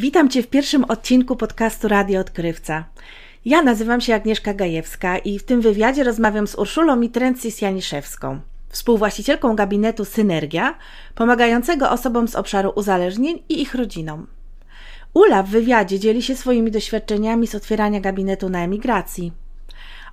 Witam 0.00 0.28
Cię 0.28 0.42
w 0.42 0.46
pierwszym 0.46 0.84
odcinku 0.84 1.36
podcastu 1.36 1.88
Radio 1.88 2.20
Odkrywca. 2.20 2.84
Ja 3.44 3.62
nazywam 3.62 4.00
się 4.00 4.14
Agnieszka 4.14 4.54
Gajewska 4.54 5.18
i 5.18 5.38
w 5.38 5.44
tym 5.44 5.60
wywiadzie 5.60 6.04
rozmawiam 6.04 6.46
z 6.46 6.54
Urszulą 6.54 6.96
Mitrencis-Janiszewską, 6.96 8.38
współwłaścicielką 8.68 9.56
gabinetu 9.56 10.04
Synergia, 10.04 10.74
pomagającego 11.14 11.90
osobom 11.90 12.28
z 12.28 12.36
obszaru 12.36 12.72
uzależnień 12.74 13.42
i 13.48 13.62
ich 13.62 13.74
rodzinom. 13.74 14.26
Ula 15.14 15.42
w 15.42 15.48
wywiadzie 15.48 15.98
dzieli 15.98 16.22
się 16.22 16.36
swoimi 16.36 16.70
doświadczeniami 16.70 17.46
z 17.46 17.54
otwierania 17.54 18.00
gabinetu 18.00 18.48
na 18.48 18.64
emigracji. 18.64 19.32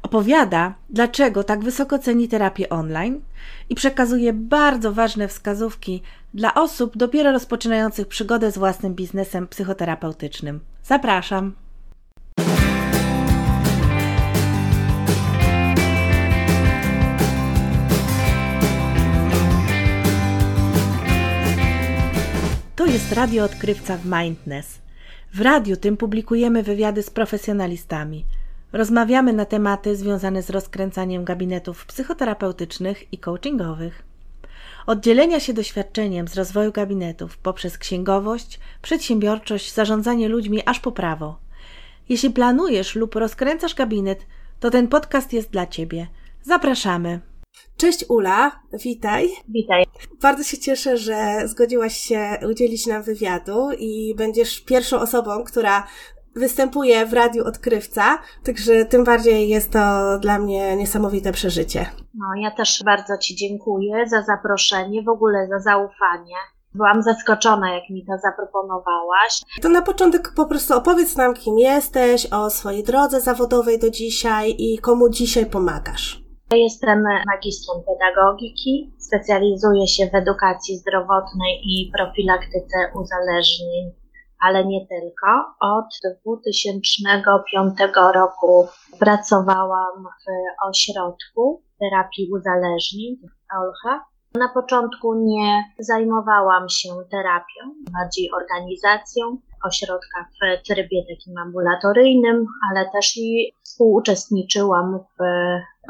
Opowiada, 0.02 0.74
dlaczego 0.90 1.44
tak 1.44 1.64
wysoko 1.64 2.00
ceni 2.00 2.28
terapię 2.28 2.70
online 2.70 3.22
i 3.70 3.76
przekazuje 3.76 4.34
bardzo 4.34 4.94
ważne 4.94 5.28
wskazówki 5.28 6.02
dla 6.38 6.54
osób 6.54 6.98
dopiero 6.98 7.32
rozpoczynających 7.32 8.08
przygodę 8.08 8.52
z 8.52 8.58
własnym 8.58 8.94
biznesem 8.94 9.48
psychoterapeutycznym. 9.48 10.60
Zapraszam! 10.84 11.54
To 22.76 22.86
jest 22.86 23.12
Radio 23.14 23.44
Odkrywca 23.44 23.98
w 23.98 24.06
Mindness. 24.06 24.82
W 25.34 25.42
radiu 25.42 25.78
tym 25.78 25.98
publikujemy 25.98 26.64
wywiady 26.64 27.04
z 27.04 27.10
profesjonalistami. 27.10 28.26
Rozmawiamy 28.74 29.34
na 29.34 29.46
tematy 29.46 29.96
związane 29.96 30.44
z 30.44 30.50
rozkręcaniem 30.50 31.24
gabinetów 31.24 31.86
psychoterapeutycznych 31.86 33.14
i 33.14 33.18
coachingowych 33.18 34.08
oddzielenia 34.88 35.40
się 35.40 35.54
doświadczeniem 35.54 36.28
z 36.28 36.36
rozwoju 36.36 36.72
gabinetów 36.72 37.38
poprzez 37.38 37.78
księgowość, 37.78 38.60
przedsiębiorczość, 38.82 39.74
zarządzanie 39.74 40.28
ludźmi 40.28 40.62
aż 40.66 40.80
po 40.80 40.92
prawo. 40.92 41.40
Jeśli 42.10 42.30
planujesz 42.30 42.96
lub 42.96 43.16
rozkręcasz 43.16 43.76
gabinet, 43.76 44.26
to 44.60 44.70
ten 44.70 44.88
podcast 44.88 45.34
jest 45.34 45.50
dla 45.50 45.68
Ciebie. 45.68 46.08
Zapraszamy. 46.44 47.20
Cześć 47.78 48.06
Ula, 48.10 48.60
witaj. 48.84 49.30
Witaj. 49.50 49.86
Bardzo 50.22 50.44
się 50.44 50.58
cieszę, 50.58 50.98
że 50.98 51.42
zgodziłaś 51.46 51.98
się 51.98 52.38
udzielić 52.50 52.86
nam 52.88 53.04
wywiadu 53.04 53.72
i 53.80 54.16
będziesz 54.16 54.62
pierwszą 54.62 55.00
osobą, 55.00 55.44
która 55.44 55.88
występuje 56.38 57.06
w 57.06 57.14
Radiu 57.14 57.46
Odkrywca, 57.46 58.20
także 58.44 58.86
tym 58.86 59.04
bardziej 59.04 59.50
jest 59.50 59.72
to 59.72 59.80
dla 60.20 60.40
mnie 60.40 60.76
niesamowite 60.76 61.32
przeżycie. 61.32 61.86
No, 62.14 62.26
ja 62.42 62.52
też 62.52 62.84
bardzo 62.86 63.18
Ci 63.18 63.36
dziękuję 63.36 64.08
za 64.08 64.22
zaproszenie, 64.22 65.04
w 65.04 65.10
ogóle 65.10 65.48
za 65.48 65.60
zaufanie. 65.60 66.36
Byłam 66.74 67.04
zaskoczona, 67.04 67.74
jak 67.74 67.90
mi 67.90 68.06
to 68.06 68.14
zaproponowałaś. 68.18 69.42
To 69.62 69.70
na 69.70 69.82
początek 69.82 70.34
po 70.36 70.46
prostu 70.46 70.78
opowiedz 70.78 71.16
nam, 71.16 71.34
kim 71.34 71.60
jesteś, 71.60 72.26
o 72.26 72.50
swojej 72.50 72.84
drodze 72.84 73.22
zawodowej 73.22 73.80
do 73.80 73.90
dzisiaj 73.90 74.56
i 74.58 74.78
komu 74.78 75.10
dzisiaj 75.10 75.46
pomagasz. 75.46 76.28
Jestem 76.52 77.04
magistrem 77.04 77.78
pedagogiki, 77.88 78.92
specjalizuję 78.98 79.88
się 79.88 80.10
w 80.12 80.16
edukacji 80.16 80.78
zdrowotnej 80.78 81.62
i 81.64 81.92
profilaktyce 81.98 82.78
uzależnień 82.96 83.92
ale 84.40 84.66
nie 84.66 84.88
tylko. 84.88 85.28
Od 85.60 85.86
2005 86.26 87.78
roku 88.16 88.68
pracowałam 89.00 90.04
w 90.04 90.26
ośrodku 90.68 91.64
terapii 91.80 92.30
uzależnień 92.32 93.16
w 93.16 93.56
Olcha. 93.58 94.06
Na 94.36 94.50
początku 94.50 95.16
nie 95.16 95.64
zajmowałam 95.80 96.70
się 96.70 96.90
terapią, 97.12 97.74
bardziej 98.00 98.32
organizacją 98.32 99.38
ośrodka 99.64 100.26
w 100.34 100.68
trybie 100.68 101.02
takim 101.10 101.38
ambulatoryjnym, 101.38 102.46
ale 102.70 102.90
też 102.94 103.18
i 103.18 103.54
współuczestniczyłam 103.64 105.00
w 105.00 105.24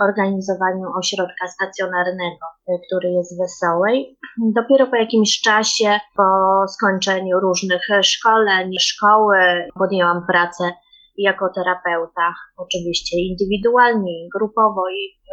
organizowaniu 0.02 0.88
ośrodka 1.00 1.48
stacjonarnego, 1.48 2.46
który 2.88 3.12
jest 3.12 3.36
w 3.36 3.40
Wesołej. 3.42 4.18
Dopiero 4.38 4.88
po 4.88 4.96
jakimś 4.96 5.42
czasie, 5.42 6.00
po 6.16 6.24
skończeniu 6.68 7.40
różnych 7.40 7.82
szkoleń, 8.02 8.72
szkoły, 8.80 9.38
podjęłam 9.80 10.26
pracę 10.28 10.72
jako 11.18 11.50
terapeuta, 11.56 12.34
oczywiście 12.58 13.18
indywidualnie, 13.18 14.28
grupowo 14.36 14.90
i 14.90 15.18
w 15.24 15.28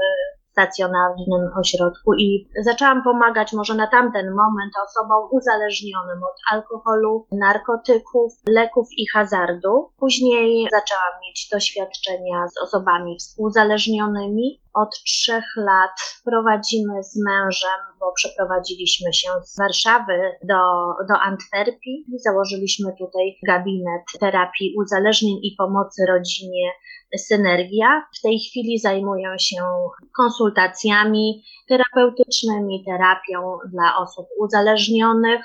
stacjonarnym 0.54 1.50
ośrodku 1.60 2.14
i 2.14 2.48
zaczęłam 2.64 3.02
pomagać 3.02 3.52
może 3.52 3.74
na 3.74 3.86
tamten 3.86 4.26
moment 4.30 4.72
osobom 4.86 5.28
uzależnionym 5.30 6.22
od 6.22 6.36
alkoholu, 6.50 7.26
narkotyków, 7.32 8.32
leków 8.46 8.88
i 8.96 9.06
hazardu. 9.14 9.90
Później 9.98 10.68
zaczęłam 10.70 11.20
mieć 11.22 11.48
doświadczenia 11.52 12.48
z 12.48 12.62
osobami 12.62 13.16
współzależnionymi. 13.18 14.60
Od 14.74 14.90
trzech 15.06 15.44
lat 15.56 16.20
prowadzimy 16.24 17.02
z 17.02 17.16
mężem, 17.24 17.80
bo 18.04 18.12
przeprowadziliśmy 18.12 19.12
się 19.12 19.28
z 19.44 19.58
Warszawy 19.58 20.18
do, 20.42 20.62
do 21.08 21.14
Antwerpii 21.20 22.04
i 22.14 22.18
założyliśmy 22.18 22.92
tutaj 22.98 23.26
gabinet 23.46 24.02
terapii 24.20 24.74
uzależnień 24.78 25.36
i 25.42 25.54
pomocy 25.58 26.06
rodzinie 26.08 26.70
Synergia. 27.18 28.02
W 28.18 28.22
tej 28.22 28.38
chwili 28.38 28.78
zajmują 28.78 29.30
się 29.38 29.62
konsultacjami 30.16 31.44
terapeutycznymi, 31.68 32.84
terapią 32.86 33.58
dla 33.72 33.96
osób 33.98 34.26
uzależnionych, 34.38 35.40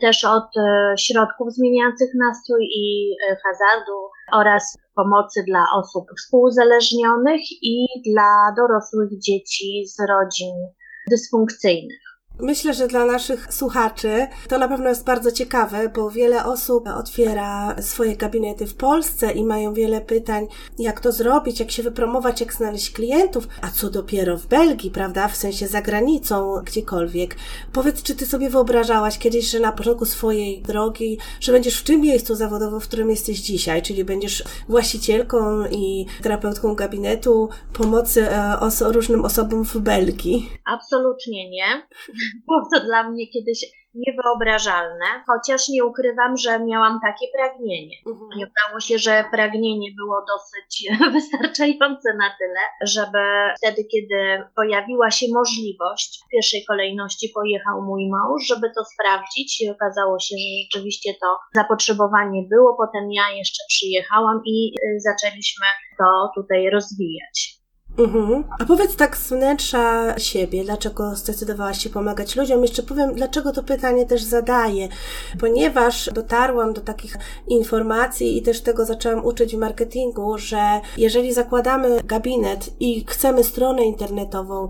też 0.00 0.24
od 0.24 0.56
e, 0.56 0.94
środków 0.98 1.52
zmieniających 1.52 2.10
nastrój 2.14 2.64
i 2.64 3.16
e, 3.28 3.36
hazardu 3.46 3.98
oraz 4.32 4.78
pomocy 4.94 5.44
dla 5.46 5.64
osób 5.76 6.04
współuzależnionych 6.18 7.40
i 7.62 7.86
dla 8.12 8.54
dorosłych 8.56 9.20
dzieci 9.20 9.86
z 9.86 9.96
rodzin 10.08 10.54
dysfunkcyjnych. 11.10 12.09
Myślę, 12.42 12.74
że 12.74 12.88
dla 12.88 13.04
naszych 13.04 13.54
słuchaczy 13.54 14.26
to 14.48 14.58
na 14.58 14.68
pewno 14.68 14.88
jest 14.88 15.04
bardzo 15.04 15.32
ciekawe, 15.32 15.88
bo 15.88 16.10
wiele 16.10 16.44
osób 16.44 16.88
otwiera 16.88 17.76
swoje 17.82 18.16
gabinety 18.16 18.66
w 18.66 18.74
Polsce 18.74 19.32
i 19.32 19.44
mają 19.44 19.74
wiele 19.74 20.00
pytań, 20.00 20.46
jak 20.78 21.00
to 21.00 21.12
zrobić, 21.12 21.60
jak 21.60 21.70
się 21.70 21.82
wypromować, 21.82 22.40
jak 22.40 22.54
znaleźć 22.54 22.90
klientów, 22.92 23.48
a 23.62 23.70
co 23.70 23.90
dopiero 23.90 24.36
w 24.36 24.46
Belgii, 24.46 24.90
prawda, 24.90 25.28
w 25.28 25.36
sensie 25.36 25.68
za 25.68 25.82
granicą, 25.82 26.62
gdziekolwiek. 26.64 27.36
Powiedz, 27.72 28.02
czy 28.02 28.14
ty 28.14 28.26
sobie 28.26 28.50
wyobrażałaś 28.50 29.18
kiedyś, 29.18 29.50
że 29.50 29.60
na 29.60 29.72
początku 29.72 30.04
swojej 30.04 30.62
drogi, 30.62 31.18
że 31.40 31.52
będziesz 31.52 31.78
w 31.78 31.84
tym 31.84 32.00
miejscu 32.00 32.34
zawodowo, 32.34 32.80
w 32.80 32.88
którym 32.88 33.10
jesteś 33.10 33.40
dzisiaj, 33.40 33.82
czyli 33.82 34.04
będziesz 34.04 34.44
właścicielką 34.68 35.66
i 35.70 36.06
terapeutką 36.22 36.74
gabinetu 36.74 37.48
pomocy 37.72 38.30
e, 38.30 38.60
oso 38.60 38.92
różnym 38.92 39.24
osobom 39.24 39.64
w 39.64 39.76
Belgii? 39.78 40.50
Absolutnie 40.64 41.50
nie. 41.50 41.82
Było 42.46 42.62
to 42.72 42.86
dla 42.86 43.10
mnie 43.10 43.26
kiedyś 43.26 43.64
niewyobrażalne, 43.94 45.06
chociaż 45.26 45.68
nie 45.68 45.84
ukrywam, 45.84 46.36
że 46.36 46.64
miałam 46.64 47.00
takie 47.06 47.26
pragnienie. 47.36 47.96
Mhm. 48.06 48.30
I 48.38 48.44
okazało 48.44 48.80
się, 48.80 48.98
że 48.98 49.24
pragnienie 49.30 49.90
było 49.96 50.24
dosyć 50.32 50.70
wystarczające 51.16 52.14
na 52.14 52.30
tyle, 52.38 52.60
żeby 52.82 53.18
wtedy, 53.58 53.84
kiedy 53.84 54.44
pojawiła 54.56 55.10
się 55.10 55.26
możliwość, 55.32 56.20
w 56.26 56.30
pierwszej 56.32 56.64
kolejności 56.64 57.28
pojechał 57.34 57.82
mój 57.82 58.10
mąż, 58.10 58.46
żeby 58.46 58.70
to 58.76 58.84
sprawdzić 58.84 59.60
i 59.60 59.70
okazało 59.70 60.18
się, 60.18 60.36
że 60.36 60.50
rzeczywiście 60.64 61.14
to 61.20 61.38
zapotrzebowanie 61.54 62.42
było. 62.50 62.76
Potem 62.76 63.12
ja 63.12 63.30
jeszcze 63.30 63.64
przyjechałam 63.68 64.40
i 64.44 64.74
y, 64.84 65.00
zaczęliśmy 65.00 65.66
to 65.98 66.30
tutaj 66.34 66.70
rozwijać. 66.70 67.59
Mhm. 67.98 68.44
A 68.58 68.64
powiedz 68.64 68.96
tak 68.96 69.16
z 69.16 69.28
wnętrza 69.28 70.18
siebie, 70.18 70.64
dlaczego 70.64 71.16
zdecydowałaś 71.16 71.82
się 71.82 71.90
pomagać 71.90 72.36
ludziom? 72.36 72.62
Jeszcze 72.62 72.82
powiem, 72.82 73.14
dlaczego 73.14 73.52
to 73.52 73.62
pytanie 73.62 74.06
też 74.06 74.22
zadaję. 74.22 74.88
Ponieważ 75.40 76.10
dotarłam 76.14 76.72
do 76.72 76.80
takich 76.80 77.16
informacji 77.48 78.38
i 78.38 78.42
też 78.42 78.60
tego 78.60 78.84
zaczęłam 78.84 79.24
uczyć 79.24 79.56
w 79.56 79.58
marketingu, 79.58 80.38
że 80.38 80.80
jeżeli 80.96 81.32
zakładamy 81.32 82.00
gabinet 82.04 82.70
i 82.80 83.04
chcemy 83.08 83.44
stronę 83.44 83.84
internetową 83.84 84.68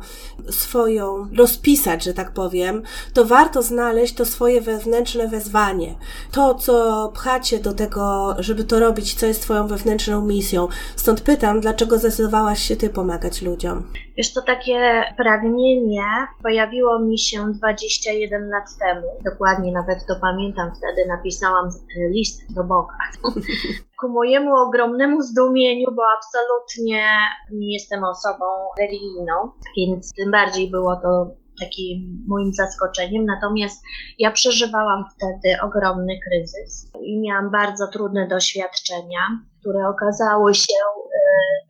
swoją 0.51 1.29
rozpisać, 1.37 2.05
że 2.05 2.15
tak 2.15 2.33
powiem, 2.33 2.83
to 3.15 3.25
warto 3.25 3.63
znaleźć 3.63 4.15
to 4.15 4.25
swoje 4.25 4.61
wewnętrzne 4.61 5.29
wezwanie. 5.29 5.95
To, 6.33 6.55
co 6.55 7.09
pchacie 7.15 7.59
do 7.59 7.73
tego, 7.73 8.37
żeby 8.39 8.65
to 8.65 8.81
robić, 8.81 9.15
co 9.15 9.27
jest 9.27 9.43
Twoją 9.43 9.67
wewnętrzną 9.67 10.21
misją. 10.21 10.69
Stąd 10.97 11.21
pytam, 11.21 11.61
dlaczego 11.61 11.99
zdecydowałaś 11.99 12.63
się 12.63 12.77
Ty 12.77 12.89
pomagać? 12.89 13.10
Pomagać 13.11 13.43
ludziom? 13.43 13.93
Wiesz, 14.17 14.33
to 14.33 14.43
takie 14.43 15.05
pragnienie 15.17 16.03
pojawiło 16.43 16.99
mi 16.99 17.19
się 17.19 17.53
21 17.53 18.51
lat 18.51 18.65
temu. 18.81 19.07
Dokładnie 19.25 19.73
nawet 19.73 20.07
to 20.09 20.15
pamiętam, 20.21 20.71
wtedy 20.77 21.09
napisałam 21.09 21.71
list 22.11 22.55
do 22.55 22.65
Boga. 22.65 22.95
Ku 24.01 24.09
mojemu 24.09 24.57
ogromnemu 24.57 25.23
zdumieniu, 25.23 25.87
bo 25.93 26.03
absolutnie 26.17 27.05
nie 27.53 27.73
jestem 27.73 28.05
osobą 28.05 28.45
religijną, 28.79 29.33
więc 29.77 30.15
tym 30.15 30.31
bardziej 30.31 30.71
było 30.71 30.97
to 30.97 31.31
takim 31.61 32.25
moim 32.29 32.53
zaskoczeniem. 32.53 33.25
Natomiast 33.25 33.83
ja 34.19 34.31
przeżywałam 34.31 35.05
wtedy 35.15 35.61
ogromny 35.63 36.15
kryzys 36.25 36.93
i 37.03 37.21
miałam 37.21 37.51
bardzo 37.51 37.87
trudne 37.87 38.29
doświadczenia, 38.29 39.21
które 39.61 39.89
okazały 39.89 40.55
się 40.55 40.79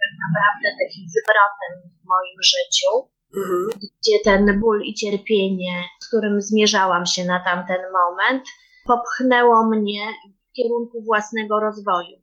tak 0.03 0.13
naprawdę 0.25 0.69
takim 0.85 1.05
zwrotem 1.17 1.73
w 2.01 2.09
moim 2.09 2.39
życiu. 2.43 2.91
Mhm. 3.37 3.69
Gdzie 3.79 4.17
ten 4.25 4.61
ból 4.61 4.83
i 4.85 4.95
cierpienie, 4.95 5.85
z 6.03 6.09
którym 6.09 6.43
zmierzałam 6.43 7.07
się 7.07 7.25
na 7.25 7.45
tamten 7.45 7.81
moment, 7.93 8.45
popchnęło 8.87 9.67
mnie 9.67 10.01
w 10.51 10.53
kierunku 10.53 11.03
własnego 11.03 11.61
rozwoju 11.61 12.20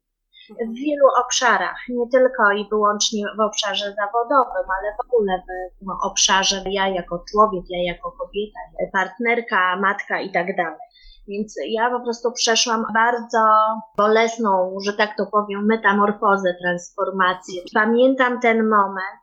w 0.49 0.75
wielu 0.75 1.07
obszarach, 1.25 1.77
nie 1.89 2.09
tylko 2.11 2.51
i 2.51 2.69
wyłącznie 2.69 3.23
w 3.37 3.39
obszarze 3.39 3.95
zawodowym, 3.95 4.67
ale 4.79 4.95
w 4.97 5.05
ogóle 5.07 5.43
w 5.81 6.05
obszarze 6.05 6.63
ja 6.65 6.87
jako 6.87 7.23
człowiek, 7.31 7.63
ja 7.69 7.93
jako 7.93 8.11
kobieta, 8.11 8.59
partnerka, 8.93 9.75
matka 9.75 10.21
i 10.21 10.31
tak 10.31 10.55
dalej. 10.55 10.79
Więc 11.27 11.55
ja 11.67 11.89
po 11.89 11.99
prostu 11.99 12.31
przeszłam 12.31 12.85
bardzo 12.93 13.45
bolesną, 13.97 14.77
że 14.85 14.93
tak 14.93 15.17
to 15.17 15.25
powiem, 15.25 15.65
metamorfozę, 15.65 16.55
transformację. 16.61 17.61
Pamiętam 17.73 18.39
ten 18.39 18.69
moment, 18.69 19.19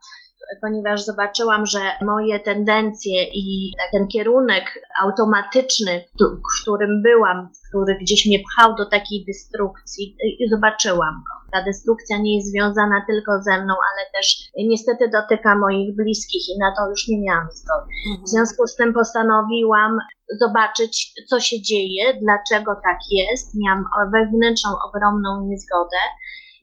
ponieważ 0.61 1.03
zobaczyłam, 1.03 1.65
że 1.65 1.79
moje 2.01 2.39
tendencje 2.39 3.23
i 3.23 3.71
ten 3.91 4.07
kierunek 4.07 4.63
automatyczny, 5.01 6.05
w 6.19 6.61
którym 6.61 7.01
byłam, 7.03 7.49
który 7.69 7.97
gdzieś 8.01 8.25
mnie 8.25 8.39
pchał 8.39 8.75
do 8.75 8.85
takiej 8.85 9.25
destrukcji, 9.25 10.17
i 10.39 10.49
zobaczyłam 10.49 11.15
go. 11.27 11.51
Ta 11.51 11.63
destrukcja 11.63 12.17
nie 12.17 12.35
jest 12.35 12.51
związana 12.51 13.05
tylko 13.07 13.31
ze 13.41 13.63
mną, 13.63 13.73
ale 13.73 14.09
też 14.13 14.49
niestety 14.57 15.09
dotyka 15.09 15.55
moich 15.55 15.95
bliskich 15.95 16.49
i 16.49 16.59
na 16.59 16.75
to 16.77 16.89
już 16.89 17.07
nie 17.07 17.21
miałam 17.21 17.47
zgody. 17.51 17.85
W 18.25 18.29
związku 18.29 18.67
z 18.67 18.75
tym 18.75 18.93
postanowiłam 18.93 19.97
zobaczyć, 20.39 21.13
co 21.29 21.39
się 21.39 21.61
dzieje, 21.61 22.13
dlaczego 22.21 22.75
tak 22.83 22.97
jest. 23.11 23.55
Miałam 23.55 23.85
wewnętrzną, 24.13 24.71
ogromną 24.87 25.47
niezgodę. 25.47 25.97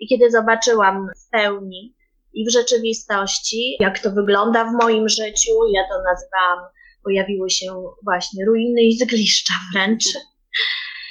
I 0.00 0.08
kiedy 0.08 0.31
zobaczyłam 0.31 1.06
w 1.26 1.31
pełni, 1.31 1.94
i 2.34 2.46
w 2.46 2.52
rzeczywistości, 2.52 3.76
jak 3.81 3.99
to 3.99 4.11
wygląda 4.11 4.64
w 4.64 4.73
moim 4.73 5.08
życiu, 5.08 5.50
ja 5.73 5.82
to 5.88 5.94
nazywałam, 6.12 6.73
pojawiły 7.05 7.50
się 7.50 7.67
właśnie 8.05 8.44
ruiny 8.44 8.82
i 8.82 8.99
zgliszcza 8.99 9.55
wręcz. 9.73 10.05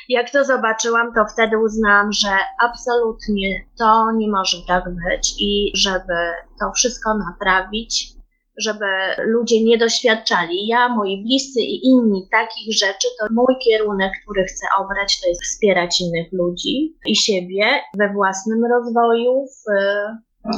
Jak 0.09 0.29
to 0.29 0.45
zobaczyłam, 0.45 1.13
to 1.13 1.25
wtedy 1.33 1.57
uznałam, 1.57 2.11
że 2.11 2.29
absolutnie 2.63 3.65
to 3.79 4.11
nie 4.17 4.27
może 4.27 4.57
tak 4.67 4.83
być 4.83 5.33
i 5.39 5.71
żeby 5.75 6.13
to 6.59 6.71
wszystko 6.75 7.17
naprawić, 7.17 8.13
żeby 8.57 8.85
ludzie 9.17 9.63
nie 9.63 9.77
doświadczali, 9.77 10.67
ja, 10.67 10.89
moi 10.89 11.23
bliscy 11.23 11.59
i 11.61 11.85
inni 11.85 12.27
takich 12.31 12.73
rzeczy, 12.77 13.07
to 13.19 13.27
mój 13.31 13.55
kierunek, 13.65 14.11
który 14.23 14.43
chcę 14.43 14.67
obrać, 14.79 15.21
to 15.21 15.29
jest 15.29 15.43
wspierać 15.43 16.01
innych 16.01 16.33
ludzi 16.33 16.95
i 17.05 17.15
siebie 17.15 17.65
we 17.97 18.13
własnym 18.13 18.65
rozwoju, 18.65 19.45
w 19.45 19.71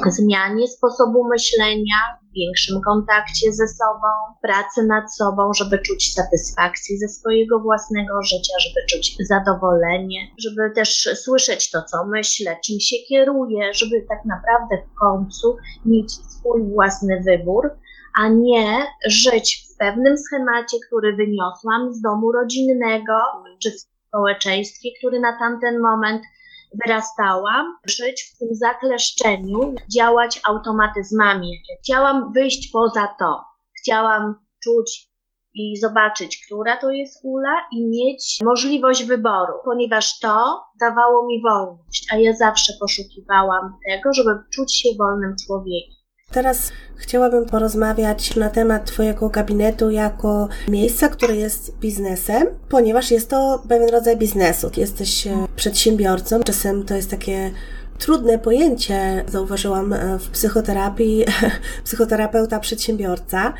zmianie 0.10 0.68
sposobu 0.68 1.28
myślenia, 1.28 1.96
większym 2.36 2.82
kontakcie 2.82 3.54
ze 3.54 3.68
sobą, 3.68 4.08
pracy 4.42 4.84
nad 4.84 5.16
sobą, 5.16 5.54
żeby 5.54 5.80
czuć 5.80 6.14
satysfakcję 6.14 6.98
ze 6.98 7.08
swojego 7.08 7.60
własnego 7.60 8.22
życia, 8.22 8.54
żeby 8.60 8.86
czuć 8.90 9.18
zadowolenie, 9.28 10.28
żeby 10.38 10.72
też 10.76 11.10
słyszeć 11.16 11.72
to, 11.72 11.84
co 11.84 12.06
myślę, 12.06 12.58
czym 12.66 12.80
się 12.80 12.96
kieruję, 13.10 13.74
żeby 13.74 14.06
tak 14.10 14.26
naprawdę 14.26 14.78
w 14.78 15.00
końcu 15.00 15.58
mieć 15.86 16.12
swój 16.12 16.64
własny 16.64 17.24
wybór, 17.26 17.72
a 18.22 18.30
nie 18.30 18.86
żyć 19.08 19.68
w 19.74 19.78
pewnym 19.78 20.18
schemacie, 20.18 20.78
który 20.88 21.16
wyniosłam 21.16 21.94
z 21.94 22.02
domu 22.02 22.32
rodzinnego 22.32 23.14
czy 23.64 23.72
w 23.72 23.80
społeczeństwie, 24.08 24.90
który 25.00 25.20
na 25.20 25.40
tamten 25.40 25.80
moment 25.80 26.24
wyrastałam, 26.86 27.78
żyć 27.86 28.24
w 28.24 28.38
tym 28.38 28.48
zakleszczeniu, 28.52 29.76
działać 29.96 30.42
automatyzmami. 30.48 31.52
Chciałam 31.84 32.34
wyjść 32.34 32.72
poza 32.72 33.16
to. 33.20 33.44
Chciałam 33.80 34.36
czuć 34.64 35.14
i 35.56 35.78
zobaczyć, 35.78 36.46
która 36.46 36.78
to 36.78 36.92
jest 36.92 37.20
ula 37.24 37.62
i 37.72 37.86
mieć 37.86 38.40
możliwość 38.44 39.06
wyboru, 39.06 39.54
ponieważ 39.66 40.20
to 40.20 40.64
dawało 40.80 41.28
mi 41.28 41.42
wolność, 41.42 42.08
a 42.14 42.18
ja 42.18 42.34
zawsze 42.36 42.74
poszukiwałam 42.80 43.78
tego, 43.90 44.14
żeby 44.14 44.32
czuć 44.54 44.76
się 44.76 44.90
wolnym 44.98 45.36
człowiekiem. 45.48 46.03
Teraz 46.34 46.72
chciałabym 46.96 47.46
porozmawiać 47.46 48.36
na 48.36 48.50
temat 48.50 48.86
Twojego 48.86 49.30
gabinetu 49.30 49.92
jako 49.92 50.48
miejsca, 50.68 51.10
które 51.10 51.36
jest 51.36 51.78
biznesem, 51.80 52.48
ponieważ 52.70 53.12
jest 53.12 53.30
to 53.30 53.64
pewien 53.70 53.90
rodzaj 53.90 54.18
biznesu. 54.18 54.72
Jesteś 54.78 55.28
e, 55.28 55.48
przedsiębiorcą, 55.56 56.44
czasem 56.44 56.86
to 56.86 56.96
jest 56.96 57.10
takie 57.10 57.52
trudne 58.00 58.40
pojęcie, 58.40 59.26
zauważyłam 59.28 59.94
e, 59.94 60.20
w 60.20 60.30
psychoterapii, 60.30 61.26
psychoterapeuta 61.86 62.60
przedsiębiorca. 62.60 63.54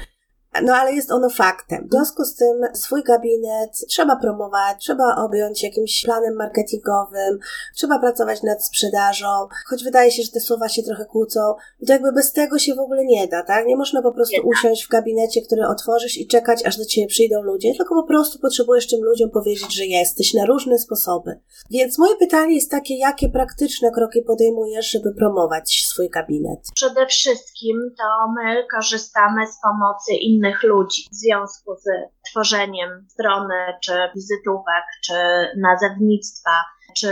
No 0.62 0.76
ale 0.76 0.94
jest 0.94 1.12
ono 1.12 1.30
faktem. 1.30 1.88
W 1.88 1.92
związku 1.92 2.24
z 2.24 2.36
tym 2.36 2.62
swój 2.74 3.04
gabinet 3.04 3.72
trzeba 3.90 4.16
promować, 4.16 4.78
trzeba 4.80 5.16
objąć 5.16 5.64
jakimś 5.64 6.04
planem 6.06 6.36
marketingowym, 6.36 7.40
trzeba 7.76 8.00
pracować 8.00 8.44
nad 8.44 8.66
sprzedażą, 8.66 9.28
choć 9.70 9.84
wydaje 9.84 10.12
się, 10.12 10.24
że 10.24 10.32
te 10.32 10.40
słowa 10.40 10.70
się 10.70 10.84
trochę 10.84 11.06
kłócą, 11.06 11.40
to 11.88 11.94
jakby 11.94 12.12
bez 12.12 12.34
tego 12.34 12.60
się 12.60 12.76
w 12.76 12.80
ogóle 12.80 13.06
nie 13.06 13.28
da, 13.28 13.44
tak? 13.44 13.66
Nie 13.66 13.78
można 13.78 14.02
po 14.02 14.12
prostu 14.12 14.48
usiąść 14.48 14.86
w 14.86 14.90
gabinecie, 14.90 15.42
który 15.42 15.68
otworzysz 15.68 16.18
i 16.18 16.28
czekać, 16.28 16.66
aż 16.66 16.78
do 16.78 16.86
ciebie 16.86 17.08
przyjdą 17.08 17.42
ludzie, 17.42 17.74
tylko 17.78 17.96
po 17.96 18.08
prostu 18.08 18.40
potrzebujesz 18.40 18.88
tym 18.88 19.04
ludziom 19.04 19.30
powiedzieć, 19.30 19.76
że 19.76 19.86
jesteś 19.86 20.34
na 20.34 20.46
różne 20.46 20.78
sposoby. 20.80 21.40
Więc 21.72 21.98
moje 21.98 22.16
pytanie 22.16 22.56
jest 22.56 22.72
takie, 22.72 22.98
jakie 22.98 23.30
praktyczne 23.30 23.92
kroki 23.92 24.22
podejmujesz, 24.22 24.92
żeby 24.92 25.14
promować 25.14 25.86
swój 25.90 26.10
gabinet? 26.10 26.60
Przede 26.76 27.06
wszystkim 27.08 27.78
to 27.98 28.32
my 28.36 28.68
korzystamy 28.76 29.48
z 29.48 29.62
pomocy 29.62 30.14
innych 30.14 30.43
innych 30.44 30.64
ludzi 30.64 31.02
w 31.12 31.16
związku 31.16 31.76
z 31.76 31.86
tworzeniem 32.30 33.06
strony, 33.10 33.56
czy 33.84 33.94
wizytówek, 34.16 34.86
czy 35.06 35.14
nazewnictwa, 35.58 36.52
czy 36.98 37.10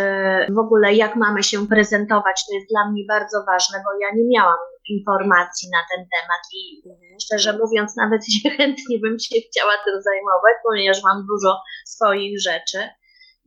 w 0.50 0.60
ogóle 0.60 0.94
jak 0.94 1.16
mamy 1.16 1.44
się 1.44 1.68
prezentować, 1.68 2.45
to 2.48 2.56
jest 2.56 2.68
dla 2.69 2.92
mnie 2.92 3.04
bardzo 3.07 3.44
ważne, 3.45 3.83
bo 3.86 3.92
ja 4.01 4.07
nie 4.16 4.28
miałam 4.38 4.60
informacji 4.89 5.69
na 5.72 5.80
ten 5.92 6.07
temat 6.16 6.42
i 6.54 6.83
szczerze 7.24 7.57
mówiąc 7.57 7.95
nawet 7.98 8.22
chętnie 8.57 9.00
bym 9.00 9.19
się 9.19 9.36
chciała 9.50 9.74
tym 9.86 10.01
zajmować, 10.01 10.56
ponieważ 10.63 11.04
mam 11.04 11.25
dużo 11.28 11.62
swoich 11.86 12.42
rzeczy. 12.42 12.89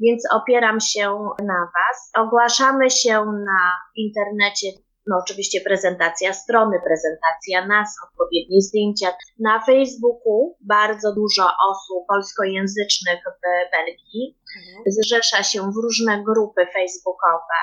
Więc 0.00 0.22
opieram 0.32 0.81
się 0.81 1.34
na 1.42 1.60
Was. 1.75 2.26
Ogłaszamy 2.26 2.90
się 2.90 3.25
na 3.25 3.60
internecie 3.96 4.67
no 5.06 5.17
oczywiście 5.23 5.61
prezentacja 5.61 6.32
strony, 6.32 6.77
prezentacja 6.89 7.67
nas, 7.67 7.89
odpowiednie 8.06 8.61
zdjęcia. 8.61 9.08
Na 9.39 9.65
Facebooku 9.67 10.56
bardzo 10.61 11.15
dużo 11.15 11.44
osób 11.70 12.06
polskojęzycznych 12.08 13.20
w 13.37 13.41
Belgii 13.73 14.39
mhm. 14.56 14.84
zrzesza 14.87 15.43
się 15.43 15.61
w 15.73 15.77
różne 15.84 16.23
grupy 16.23 16.67
facebookowe, 16.75 17.61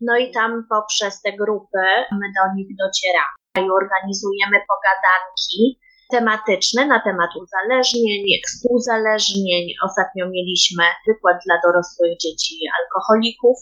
no 0.00 0.16
i 0.16 0.30
tam 0.30 0.66
poprzez 0.70 1.22
te 1.22 1.32
grupy 1.32 1.84
my 2.20 2.26
do 2.38 2.54
nich 2.56 2.68
docieramy 2.84 3.66
i 3.66 3.70
organizujemy 3.82 4.56
pogadanki 4.72 5.80
tematyczne 6.10 6.86
na 6.86 7.00
temat 7.00 7.30
uzależnień, 7.42 8.24
współzależnień. 8.46 9.64
Ostatnio 9.88 10.24
mieliśmy 10.36 10.84
wykład 11.08 11.36
dla 11.46 11.56
dorosłych 11.64 12.12
dzieci 12.22 12.54
alkoholików, 12.78 13.58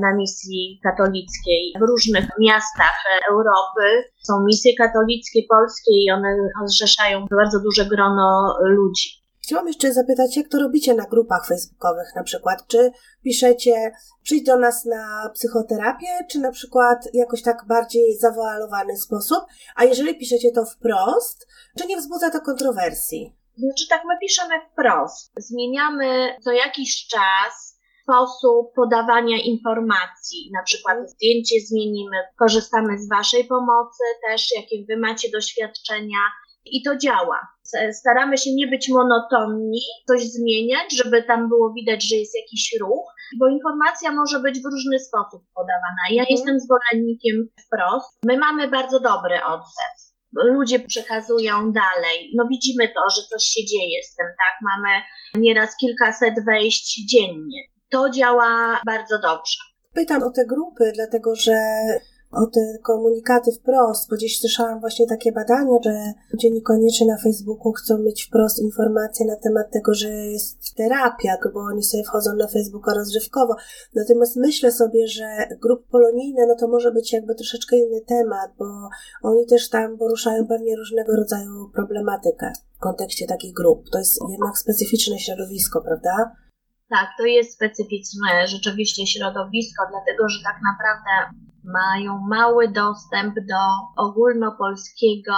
na 0.00 0.16
misji 0.16 0.80
katolickiej 0.82 1.74
w 1.80 1.88
różnych 1.88 2.28
miastach 2.40 2.96
Europy. 3.30 4.10
Są 4.22 4.32
misje 4.44 4.72
katolickie 4.76 5.40
polskie 5.48 5.92
i 6.04 6.10
one 6.10 6.36
zrzeszają 6.64 7.26
bardzo 7.30 7.60
duże 7.60 7.86
grono 7.86 8.58
ludzi. 8.62 9.22
Chciałam 9.42 9.66
jeszcze 9.66 9.92
zapytać, 9.92 10.36
jak 10.36 10.48
to 10.48 10.58
robicie 10.58 10.94
na 10.94 11.04
grupach 11.04 11.46
facebookowych 11.46 12.06
na 12.16 12.22
przykład? 12.22 12.66
Czy 12.66 12.90
piszecie, 13.24 13.92
przyjdź 14.22 14.46
do 14.46 14.58
nas 14.58 14.84
na 14.84 15.30
psychoterapię, 15.34 16.06
czy 16.30 16.38
na 16.38 16.50
przykład 16.50 17.08
jakoś 17.14 17.42
tak 17.42 17.64
bardziej 17.68 18.18
zawoalowany 18.18 18.96
sposób? 18.96 19.44
A 19.76 19.84
jeżeli 19.84 20.18
piszecie 20.18 20.52
to 20.52 20.64
wprost, 20.64 21.46
czy 21.78 21.86
nie 21.86 21.96
wzbudza 21.96 22.30
to 22.30 22.40
kontrowersji? 22.40 23.36
Znaczy 23.58 23.88
tak, 23.88 24.02
my 24.04 24.14
piszemy 24.20 24.54
wprost. 24.72 25.32
Zmieniamy 25.36 26.36
co 26.44 26.52
jakiś 26.52 27.06
czas 27.06 27.71
sposób 28.02 28.74
podawania 28.76 29.36
informacji, 29.44 30.50
na 30.54 30.62
przykład 30.62 30.96
mhm. 30.96 31.08
zdjęcie 31.08 31.56
zmienimy, 31.68 32.16
korzystamy 32.38 32.98
z 32.98 33.08
Waszej 33.08 33.44
pomocy 33.44 34.04
też, 34.28 34.46
jakie 34.56 34.84
Wy 34.88 34.96
macie 34.96 35.30
doświadczenia 35.30 36.18
i 36.64 36.82
to 36.82 36.96
działa. 36.96 37.40
Staramy 37.92 38.38
się 38.38 38.50
nie 38.54 38.66
być 38.66 38.88
monotonni, 38.88 39.80
coś 40.06 40.22
zmieniać, 40.22 40.96
żeby 40.96 41.22
tam 41.22 41.48
było 41.48 41.72
widać, 41.72 42.08
że 42.08 42.16
jest 42.16 42.36
jakiś 42.36 42.80
ruch, 42.80 43.12
bo 43.38 43.48
informacja 43.48 44.12
może 44.12 44.40
być 44.40 44.60
w 44.60 44.64
różny 44.64 44.98
sposób 44.98 45.42
podawana. 45.54 46.02
Ja 46.10 46.22
mhm. 46.22 46.26
jestem 46.30 46.60
zwolennikiem 46.60 47.48
wprost. 47.66 48.18
My 48.26 48.38
mamy 48.38 48.68
bardzo 48.68 49.00
dobry 49.00 49.44
odzew 49.44 50.12
ludzie 50.32 50.80
przekazują 50.80 51.72
dalej. 51.72 52.32
No 52.36 52.44
widzimy 52.50 52.88
to, 52.88 53.00
że 53.16 53.22
coś 53.22 53.44
się 53.44 53.64
dzieje 53.64 54.02
z 54.02 54.14
tym, 54.16 54.26
tak? 54.26 54.54
Mamy 54.62 55.02
nieraz 55.34 55.76
kilkaset 55.76 56.34
wejść 56.44 57.00
dziennie. 57.10 57.62
To 57.92 58.10
działa 58.10 58.80
bardzo 58.86 59.18
dobrze. 59.18 59.58
Pytam 59.94 60.22
o 60.22 60.30
te 60.30 60.46
grupy, 60.46 60.92
dlatego 60.94 61.34
że 61.34 61.56
o 62.32 62.46
te 62.46 62.78
komunikaty 62.82 63.52
wprost, 63.52 64.10
bo 64.10 64.16
gdzieś 64.16 64.40
słyszałam 64.40 64.80
właśnie 64.80 65.06
takie 65.06 65.32
badania, 65.32 65.78
że 65.84 66.12
ludzie 66.32 66.50
niekoniecznie 66.50 67.06
na 67.06 67.16
Facebooku 67.16 67.72
chcą 67.72 67.98
mieć 67.98 68.24
wprost 68.24 68.58
informacje 68.58 69.26
na 69.26 69.36
temat 69.36 69.70
tego, 69.70 69.94
że 69.94 70.08
jest 70.08 70.74
terapia, 70.76 71.36
bo 71.54 71.60
oni 71.60 71.82
sobie 71.82 72.04
wchodzą 72.04 72.36
na 72.36 72.46
Facebooka 72.46 72.94
rozrywkowo. 72.94 73.56
Natomiast 73.94 74.36
myślę 74.36 74.72
sobie, 74.72 75.08
że 75.08 75.24
grupy 75.62 75.84
polonijne, 75.90 76.46
no 76.46 76.54
to 76.60 76.68
może 76.68 76.92
być 76.92 77.12
jakby 77.12 77.34
troszeczkę 77.34 77.76
inny 77.76 78.00
temat, 78.00 78.50
bo 78.58 78.88
oni 79.22 79.46
też 79.46 79.68
tam 79.68 79.98
poruszają 79.98 80.46
pewnie 80.46 80.76
różnego 80.76 81.16
rodzaju 81.16 81.70
problematykę 81.74 82.52
w 82.76 82.78
kontekście 82.78 83.26
takich 83.26 83.52
grup. 83.54 83.90
To 83.92 83.98
jest 83.98 84.18
jednak 84.30 84.58
specyficzne 84.58 85.18
środowisko, 85.18 85.82
prawda? 85.82 86.32
Tak, 86.94 87.08
to 87.18 87.24
jest 87.24 87.54
specyficzne 87.54 88.48
rzeczywiście 88.48 89.06
środowisko, 89.06 89.84
dlatego 89.90 90.28
że 90.28 90.38
tak 90.44 90.56
naprawdę 90.70 91.40
mają 91.64 92.18
mały 92.18 92.68
dostęp 92.68 93.34
do 93.34 93.62
ogólnopolskiego 93.96 95.34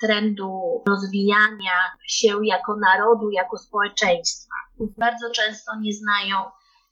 trendu 0.00 0.82
rozwijania 0.88 1.78
się 2.06 2.46
jako 2.46 2.76
narodu, 2.76 3.30
jako 3.30 3.58
społeczeństwa. 3.58 4.54
Bardzo 4.98 5.30
często 5.30 5.72
nie 5.80 5.92
znają 5.92 6.36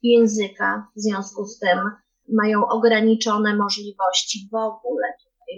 języka, 0.03 0.87
w 0.97 1.01
związku 1.01 1.45
z 1.47 1.59
tym 1.59 1.79
mają 2.29 2.67
ograniczone 2.67 3.57
możliwości 3.57 4.49
w 4.53 4.55
ogóle 4.55 5.07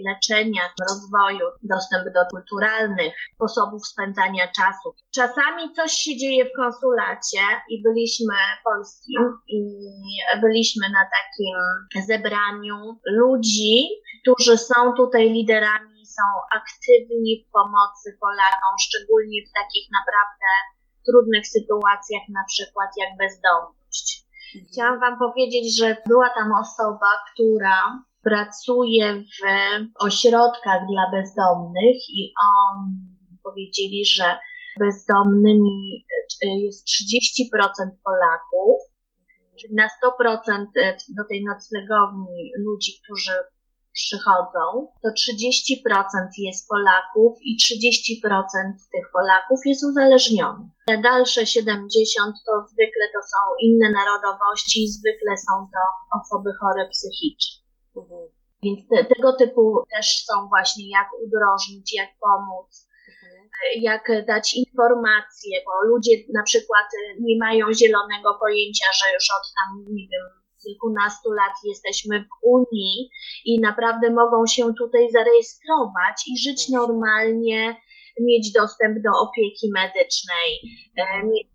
leczenia, 0.07 0.61
rozwoju, 0.89 1.45
dostęp 1.63 2.05
do 2.13 2.21
kulturalnych 2.31 3.13
sposobów 3.35 3.87
spędzania 3.87 4.47
czasu. 4.47 4.95
Czasami 5.15 5.73
coś 5.75 5.91
się 5.91 6.17
dzieje 6.17 6.45
w 6.45 6.55
konsulacie 6.55 7.41
i 7.69 7.83
byliśmy 7.83 8.35
polskim 8.63 9.21
i 9.47 9.59
byliśmy 10.41 10.89
na 10.89 11.03
takim 11.17 11.57
zebraniu 12.07 12.99
ludzi, 13.05 13.87
którzy 14.21 14.57
są 14.57 14.93
tutaj 14.93 15.29
liderami, 15.29 16.05
są 16.17 16.23
aktywni 16.59 17.45
w 17.45 17.51
pomocy 17.51 18.17
Polakom, 18.19 18.73
szczególnie 18.79 19.39
w 19.47 19.53
takich 19.59 19.85
naprawdę 19.97 20.49
trudnych 21.07 21.47
sytuacjach, 21.47 22.25
na 22.29 22.43
przykład 22.47 22.89
jak 22.97 23.11
bezdomność. 23.17 24.07
Chciałam 24.71 24.99
Wam 24.99 25.19
powiedzieć, 25.19 25.77
że 25.77 25.97
była 26.07 26.29
tam 26.29 26.51
osoba, 26.63 27.09
która 27.33 28.03
pracuje 28.29 29.15
w 29.15 29.41
ośrodkach 29.99 30.81
dla 30.91 31.05
bezdomnych 31.11 31.97
i 32.09 32.33
on 32.49 32.75
powiedzieli, 33.43 34.05
że 34.05 34.37
bezdomnymi 34.79 36.05
jest 36.65 36.87
30% 36.87 37.89
Polaków, 38.03 38.77
czyli 39.59 39.75
na 39.75 39.87
100% 39.87 40.65
do 41.17 41.23
tej 41.29 41.43
noclegowni 41.43 42.51
ludzi, 42.65 42.91
którzy 43.03 43.31
przychodzą, 43.93 44.63
to 45.03 45.09
30% 45.09 46.27
jest 46.37 46.67
Polaków 46.69 47.37
i 47.41 47.57
30% 47.57 48.23
tych 48.93 49.05
Polaków 49.13 49.59
jest 49.65 49.83
uzależnionych. 49.83 50.71
Te 50.87 50.97
dalsze 51.01 51.41
70% 51.41 51.65
to 52.45 52.53
zwykle 52.71 53.05
to 53.13 53.21
są 53.31 53.39
inne 53.61 53.91
narodowości 53.91 54.83
i 54.83 54.87
zwykle 54.87 55.37
są 55.37 55.53
to 55.73 55.83
osoby 56.19 56.49
chore 56.59 56.89
psychicznie. 56.89 57.68
Mhm. 58.01 58.29
Więc 58.63 58.79
te, 58.89 59.15
tego 59.15 59.33
typu 59.33 59.83
też 59.95 60.23
są 60.25 60.47
właśnie 60.47 60.89
jak 60.89 61.07
udrożnić, 61.23 61.93
jak 61.95 62.09
pomóc, 62.19 62.87
mhm. 63.09 63.49
jak 63.81 64.25
dać 64.25 64.53
informacje, 64.53 65.51
bo 65.65 65.87
ludzie 65.87 66.11
na 66.33 66.43
przykład 66.43 66.87
nie 67.19 67.37
mają 67.39 67.73
zielonego 67.73 68.37
pojęcia, 68.39 68.85
że 68.99 69.13
już 69.13 69.27
od 69.37 69.45
tam, 69.57 69.95
nie 69.95 70.07
wiem, 70.11 70.25
kilkunastu 70.63 71.31
lat 71.31 71.55
jesteśmy 71.63 72.23
w 72.23 72.29
Unii 72.41 73.09
i 73.45 73.59
naprawdę 73.59 74.09
mogą 74.09 74.47
się 74.47 74.73
tutaj 74.77 75.11
zarejestrować 75.11 76.17
i 76.27 76.37
żyć 76.37 76.69
normalnie, 76.69 77.75
mieć 78.21 78.51
dostęp 78.51 79.03
do 79.03 79.09
opieki 79.21 79.71
medycznej, 79.73 80.49
e, 80.97 81.23
mieć 81.23 81.47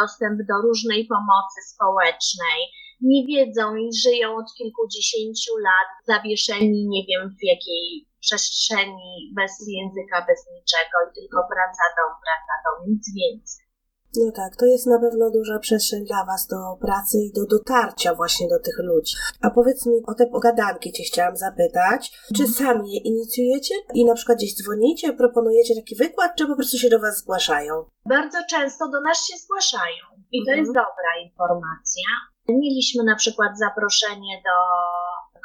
dostęp 0.00 0.38
do 0.48 0.54
różnej 0.62 1.06
pomocy 1.06 1.60
społecznej 1.74 2.60
nie 3.00 3.26
wiedzą 3.26 3.76
i 3.76 3.88
żyją 4.04 4.36
od 4.36 4.54
kilkudziesięciu 4.58 5.52
lat 5.56 5.88
zawieszeni, 6.06 6.88
nie 6.88 7.02
wiem 7.08 7.30
w 7.40 7.44
jakiej 7.52 8.08
przestrzeni, 8.20 9.32
bez 9.36 9.52
języka, 9.76 10.26
bez 10.28 10.40
niczego 10.54 10.96
i 11.06 11.14
tylko 11.14 11.38
praca, 11.52 11.84
dom, 11.96 12.12
praca, 12.24 12.54
dom, 12.64 12.90
nic 12.90 13.04
więcej. 13.16 13.68
No 14.16 14.32
tak, 14.32 14.56
to 14.56 14.66
jest 14.66 14.86
na 14.86 14.98
pewno 14.98 15.30
duża 15.30 15.58
przestrzeń 15.58 16.04
dla 16.04 16.24
Was 16.24 16.46
do 16.46 16.56
pracy 16.80 17.18
i 17.18 17.32
do 17.32 17.46
dotarcia 17.46 18.14
właśnie 18.14 18.48
do 18.48 18.58
tych 18.58 18.78
ludzi. 18.78 19.16
A 19.40 19.50
powiedz 19.50 19.86
mi 19.86 20.02
o 20.06 20.14
te 20.14 20.26
pogadanki 20.26 20.92
Cię 20.92 21.02
chciałam 21.04 21.36
zapytać. 21.36 22.10
Czy 22.36 22.42
mhm. 22.42 22.48
sami 22.58 22.92
je 22.92 23.00
inicjujecie 23.00 23.74
i 23.94 24.04
na 24.04 24.14
przykład 24.14 24.38
gdzieś 24.38 24.54
dzwonicie, 24.54 25.12
proponujecie 25.12 25.74
taki 25.74 25.96
wykład, 25.96 26.32
czy 26.36 26.46
po 26.46 26.54
prostu 26.54 26.78
się 26.78 26.88
do 26.88 26.98
Was 26.98 27.18
zgłaszają? 27.18 27.84
Bardzo 28.08 28.38
często 28.50 28.88
do 28.88 29.00
nas 29.00 29.26
się 29.26 29.36
zgłaszają 29.36 30.17
i 30.32 30.38
to 30.44 30.50
mhm. 30.50 30.58
jest 30.58 30.72
dobra 30.74 31.12
informacja. 31.26 32.08
Mieliśmy 32.48 33.04
na 33.04 33.16
przykład 33.16 33.58
zaproszenie 33.58 34.42
do 34.48 34.56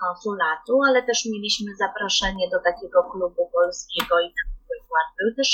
konsulatu, 0.05 0.73
ale 0.87 1.03
też 1.03 1.25
mieliśmy 1.33 1.75
zaproszenie 1.75 2.49
do 2.49 2.59
takiego 2.59 3.03
klubu 3.11 3.49
polskiego 3.57 4.13
i 4.19 4.27
na 4.39 4.45
przykład 4.67 5.07
był 5.19 5.29
też 5.35 5.49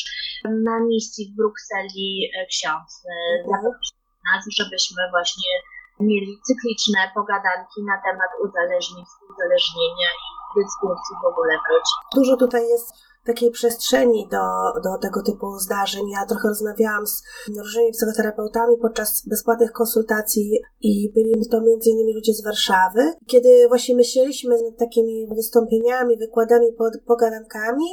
na 0.70 0.80
misji 0.80 1.24
w 1.30 1.36
Brukseli 1.38 2.10
e, 2.26 2.46
ksiądz 2.54 2.90
mhm. 3.06 3.50
zaprosił 3.52 3.98
nas, 4.28 4.44
żebyśmy 4.60 5.02
właśnie 5.16 5.52
mieli 6.00 6.34
cykliczne 6.48 7.12
pogadanki 7.18 7.80
na 7.92 7.98
temat 8.06 8.32
uzależnień, 8.46 9.06
współzależnienia 9.06 10.10
i 10.26 10.28
dyskusji 10.60 11.14
w 11.24 11.26
ogóle 11.32 11.54
w 11.64 11.66
rodzinie. 11.74 12.04
Dużo 12.16 12.38
tutaj 12.38 12.64
jest 12.74 12.88
takiej 13.30 13.52
przestrzeni 13.52 14.28
do, 14.32 14.46
do 14.84 14.98
tego 15.02 15.24
typu 15.24 15.60
zdarzeń. 15.60 16.10
Ja 16.10 16.26
trochę 16.26 16.48
rozmawiałam 16.48 17.08
z 17.08 17.24
różnymi 17.58 17.92
psychoterapeutami 17.92 18.78
podczas 18.82 19.24
bezpłatnych 19.28 19.72
konsultacji 19.72 20.60
i 20.82 21.12
byli 21.14 21.50
to 21.50 21.62
innymi 21.86 22.14
ludzie 22.14 22.34
z 22.34 22.44
Warszawy. 22.44 23.14
Kiedy 23.28 23.68
właśnie 23.68 23.96
myśleliśmy 23.96 24.56
nad 24.64 24.78
takimi 24.80 25.28
wystąpieniami, 25.36 26.18
wykładami, 26.18 26.68
pogadankami, 27.08 27.86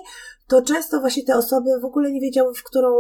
to 0.49 0.63
często 0.63 1.01
właśnie 1.01 1.25
te 1.25 1.37
osoby 1.37 1.71
w 1.81 1.85
ogóle 1.85 2.13
nie 2.13 2.21
wiedziały, 2.21 2.55
w 2.55 2.63
którą 2.63 2.91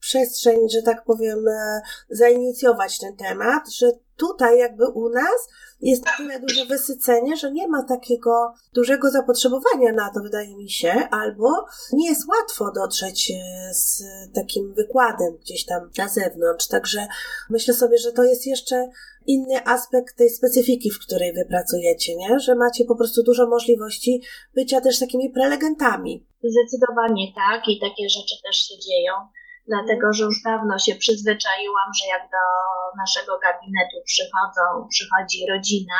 przestrzeń, 0.00 0.68
że 0.70 0.82
tak 0.82 1.04
powiem, 1.04 1.48
e, 1.48 1.80
zainicjować 2.10 2.98
ten 2.98 3.16
temat, 3.16 3.70
że 3.72 3.92
tutaj 4.16 4.58
jakby 4.58 4.88
u 4.88 5.08
nas 5.08 5.48
jest 5.80 6.04
tyle 6.16 6.40
duże 6.40 6.66
wysycenie, 6.66 7.36
że 7.36 7.52
nie 7.52 7.68
ma 7.68 7.82
takiego 7.82 8.54
dużego 8.74 9.10
zapotrzebowania 9.10 9.92
na 9.92 10.10
to, 10.14 10.20
wydaje 10.20 10.56
mi 10.56 10.70
się, 10.70 11.08
albo 11.10 11.66
nie 11.92 12.08
jest 12.08 12.28
łatwo 12.28 12.72
dotrzeć 12.72 13.30
e, 13.30 13.74
z 13.74 14.02
takim 14.34 14.74
wykładem 14.74 15.36
gdzieś 15.40 15.64
tam 15.64 15.90
na 15.98 16.08
zewnątrz. 16.08 16.68
Także 16.68 17.06
myślę 17.50 17.74
sobie, 17.74 17.98
że 17.98 18.12
to 18.12 18.24
jest 18.24 18.46
jeszcze 18.46 18.88
inny 19.26 19.66
aspekt 19.66 20.16
tej 20.16 20.30
specyfiki, 20.30 20.90
w 20.90 20.98
której 20.98 21.32
wy 21.32 21.44
pracujecie, 21.48 22.16
nie? 22.16 22.40
Że 22.40 22.54
macie 22.54 22.84
po 22.84 22.96
prostu 22.96 23.22
dużo 23.22 23.46
możliwości 23.46 24.22
bycia 24.54 24.80
też 24.80 24.98
takimi 24.98 25.30
prelegentami. 25.30 26.26
Zdecydowanie 26.44 27.32
tak 27.34 27.68
i 27.68 27.80
takie 27.80 28.08
rzeczy 28.08 28.34
też 28.44 28.56
się 28.56 28.78
dzieją 28.78 29.12
dlatego 29.68 30.12
że 30.12 30.24
już 30.24 30.42
dawno 30.42 30.78
się 30.78 30.94
przyzwyczaiłam, 30.94 31.88
że 31.98 32.04
jak 32.14 32.22
do 32.30 32.44
naszego 32.96 33.38
gabinetu 33.38 33.96
przychodzą, 34.10 34.88
przychodzi 34.88 35.46
rodzina, 35.50 35.98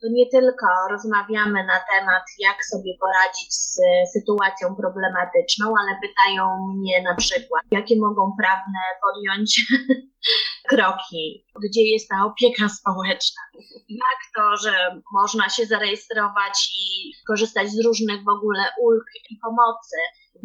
to 0.00 0.06
nie 0.10 0.26
tylko 0.26 0.66
rozmawiamy 0.90 1.64
na 1.64 1.80
temat, 1.92 2.22
jak 2.38 2.64
sobie 2.64 2.92
poradzić 3.00 3.54
z 3.54 3.80
sytuacją 4.12 4.76
problematyczną, 4.76 5.66
ale 5.80 5.92
pytają 6.04 6.44
mnie 6.76 7.02
na 7.02 7.14
przykład, 7.14 7.62
jakie 7.70 7.96
mogą 7.96 8.32
prawne 8.40 8.80
podjąć 9.04 9.50
kroki, 10.70 11.46
gdzie 11.64 11.82
jest 11.82 12.08
ta 12.08 12.24
opieka 12.24 12.68
społeczna, 12.68 13.42
jak 13.88 14.20
to, 14.36 14.56
że 14.56 15.02
można 15.12 15.48
się 15.48 15.66
zarejestrować 15.66 16.56
i 16.82 17.12
korzystać 17.28 17.68
z 17.70 17.84
różnych 17.86 18.24
w 18.24 18.28
ogóle 18.28 18.64
ulg 18.82 19.06
i 19.30 19.36
pomocy, 19.44 19.96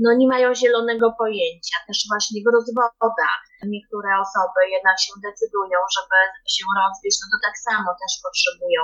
no 0.04 0.10
nie 0.20 0.28
mają 0.28 0.56
zielonego 0.56 1.08
pojęcia. 1.22 1.78
Też 1.88 2.00
właśnie 2.12 2.42
w 2.46 2.52
rozwodach 2.56 3.42
niektóre 3.76 4.10
osoby 4.26 4.60
jednak 4.76 4.98
się 5.04 5.14
decydują, 5.28 5.78
żeby 5.98 6.18
się 6.56 6.64
rozwieść, 6.82 7.18
no 7.22 7.28
to 7.32 7.38
tak 7.48 7.56
samo 7.68 7.90
też 8.02 8.14
potrzebują 8.24 8.82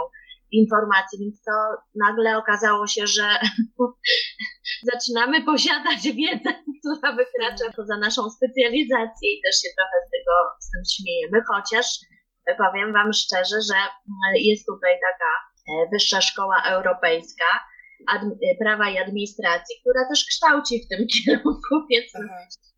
informacji, 0.51 1.20
więc 1.20 1.43
to 1.43 1.51
nagle 1.96 2.38
okazało 2.38 2.88
się, 2.88 3.08
że 3.08 3.27
zaczynamy 4.91 5.43
posiadać 5.43 6.01
wiedzę, 6.03 6.53
która 6.79 7.15
wykracza 7.15 7.65
poza 7.75 7.98
naszą 7.98 8.29
specjalizację 8.29 9.27
i 9.34 9.41
też 9.46 9.55
się 9.62 9.70
trochę 9.77 9.98
z 10.08 10.10
tego 10.15 10.34
z 10.60 10.72
tym 10.72 10.81
śmiejemy, 10.93 11.41
chociaż 11.48 11.86
powiem 12.58 12.93
Wam 12.93 13.13
szczerze, 13.13 13.62
że 13.70 13.77
jest 14.36 14.65
tutaj 14.65 14.93
taka 15.10 15.31
e, 15.70 15.89
wyższa 15.91 16.22
szkoła 16.22 16.63
europejska, 16.65 17.46
prawa 18.60 18.89
i 18.89 18.98
administracji, 18.98 19.75
która 19.81 20.08
też 20.10 20.25
kształci 20.29 20.84
w 20.86 20.88
tym 20.89 21.08
kierunku, 21.25 21.74
więc 21.89 22.12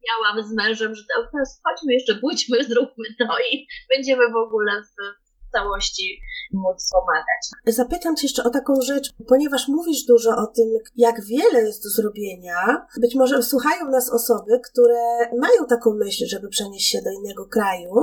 miałam 0.07 0.47
z 0.47 0.53
mężem, 0.53 0.95
że 0.95 1.03
to, 1.15 1.27
chodźmy 1.67 1.93
jeszcze, 1.93 2.15
pójdźmy, 2.15 2.63
zróbmy 2.63 3.05
to 3.19 3.39
i 3.51 3.67
będziemy 3.95 4.31
w 4.31 4.35
ogóle 4.35 4.81
w 4.81 5.22
całości 5.53 6.19
móc 6.53 6.89
pomagać. 6.91 7.75
Zapytam 7.77 8.15
Cię 8.15 8.27
jeszcze 8.27 8.43
o 8.43 8.49
taką 8.49 8.81
rzecz, 8.81 9.13
ponieważ 9.27 9.67
mówisz 9.67 10.05
dużo 10.05 10.29
o 10.29 10.47
tym, 10.47 10.69
jak 10.95 11.25
wiele 11.25 11.61
jest 11.61 11.83
do 11.83 11.89
zrobienia. 11.89 12.87
Być 13.01 13.15
może 13.15 13.43
słuchają 13.43 13.89
nas 13.91 14.09
osoby, 14.09 14.59
które 14.71 15.29
mają 15.39 15.65
taką 15.69 15.93
myśl, 15.93 16.25
żeby 16.27 16.49
przenieść 16.49 16.91
się 16.91 17.01
do 17.01 17.11
innego 17.11 17.45
kraju 17.45 17.93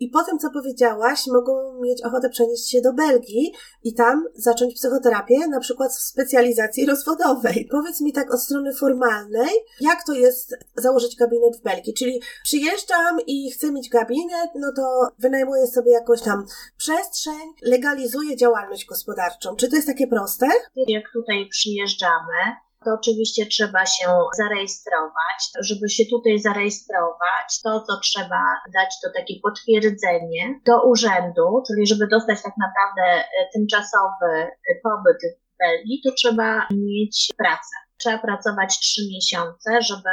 i 0.00 0.08
po 0.08 0.24
tym, 0.24 0.38
co 0.38 0.50
powiedziałaś, 0.50 1.26
mogą 1.26 1.80
mieć 1.80 2.02
ochotę 2.02 2.28
przenieść 2.28 2.70
się 2.70 2.80
do 2.80 2.92
Belgii 2.92 3.52
i 3.84 3.94
tam 3.94 4.24
zacząć 4.34 4.74
psychoterapię, 4.74 5.46
na 5.48 5.60
przykład 5.60 5.92
w 5.92 6.00
specjalizacji 6.00 6.86
rozwodowej. 6.86 7.68
Powiedz 7.70 8.00
mi 8.00 8.12
tak 8.12 8.34
od 8.34 8.40
strony 8.40 8.74
formalnej, 8.74 9.50
jak 9.80 10.04
to 10.06 10.12
jest 10.12 10.56
założyć 10.76 11.16
gabinet 11.16 11.56
w 11.56 11.62
Belgii? 11.62 11.94
Czyli 11.94 12.20
przyjeżdżam 12.44 13.20
i 13.26 13.50
chcę 13.50 13.72
mieć 13.72 13.88
gabinet, 13.88 14.50
no 14.54 14.72
to 14.76 15.08
wynajmuję 15.18 15.66
sobie 15.66 15.92
jakąś 15.92 16.22
tam 16.22 16.46
przestrzeń 16.90 17.52
legalizuje 17.62 18.36
działalność 18.36 18.86
gospodarczą. 18.86 19.56
Czy 19.56 19.68
to 19.68 19.76
jest 19.76 19.88
takie 19.88 20.06
proste? 20.06 20.46
Jak 20.76 21.04
tutaj 21.12 21.48
przyjeżdżamy, 21.50 22.38
to 22.84 22.90
oczywiście 23.00 23.46
trzeba 23.46 23.86
się 23.86 24.06
zarejestrować. 24.36 25.38
Żeby 25.60 25.88
się 25.88 26.04
tutaj 26.10 26.38
zarejestrować, 26.38 27.62
to 27.62 27.80
co 27.80 28.00
trzeba 28.00 28.42
dać 28.74 28.94
to 29.02 29.10
takie 29.16 29.34
potwierdzenie 29.42 30.60
do 30.66 30.82
urzędu, 30.90 31.62
czyli 31.66 31.86
żeby 31.86 32.06
dostać 32.06 32.42
tak 32.42 32.54
naprawdę 32.56 33.02
e, 33.02 33.24
tymczasowy 33.52 34.50
pobyt 34.82 35.18
w 35.54 35.58
Belgii, 35.58 36.00
to 36.04 36.12
trzeba 36.12 36.66
mieć 36.70 37.32
pracę. 37.38 37.76
Trzeba 37.96 38.18
pracować 38.18 38.78
trzy 38.78 39.02
miesiące, 39.14 39.82
żeby 39.82 40.10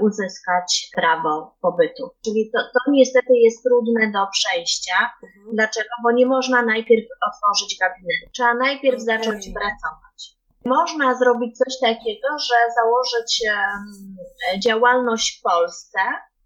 uzyskać 0.00 0.90
prawo 0.94 1.56
pobytu. 1.60 2.10
Czyli 2.24 2.50
to, 2.54 2.58
to 2.62 2.90
niestety 2.90 3.32
jest 3.34 3.62
trudne 3.64 4.10
do 4.12 4.26
przejścia. 4.32 5.10
Mhm. 5.22 5.54
Dlaczego? 5.56 5.88
Bo 6.02 6.10
nie 6.12 6.26
można 6.26 6.62
najpierw 6.62 7.06
otworzyć 7.28 7.78
gabinetu. 7.80 8.30
Trzeba 8.32 8.54
najpierw 8.54 9.02
okay. 9.02 9.06
zacząć 9.06 9.48
pracować. 9.54 10.36
Można 10.64 11.14
zrobić 11.14 11.58
coś 11.58 11.74
takiego, 11.80 12.28
że 12.48 12.56
założyć 12.80 13.42
um, 13.46 14.60
działalność 14.60 15.38
w 15.38 15.42
Polsce 15.42 16.00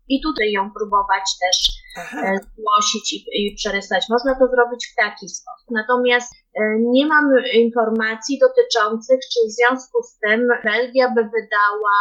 i 0.09 0.21
tutaj 0.23 0.53
ją 0.53 0.71
próbować 0.79 1.25
też 1.43 1.57
e, 1.97 2.39
zgłosić 2.39 3.13
i, 3.13 3.19
i 3.33 3.55
przerysować. 3.55 4.05
Można 4.11 4.35
to 4.39 4.47
zrobić 4.47 4.83
w 4.93 4.97
taki 4.97 5.29
sposób. 5.29 5.69
Natomiast 5.71 6.33
e, 6.35 6.61
nie 6.79 7.07
mam 7.07 7.25
informacji 7.55 8.39
dotyczących, 8.39 9.21
czy 9.33 9.49
w 9.49 9.53
związku 9.53 10.03
z 10.03 10.19
tym 10.19 10.49
Belgia 10.65 11.09
by 11.09 11.23
wydała 11.23 11.99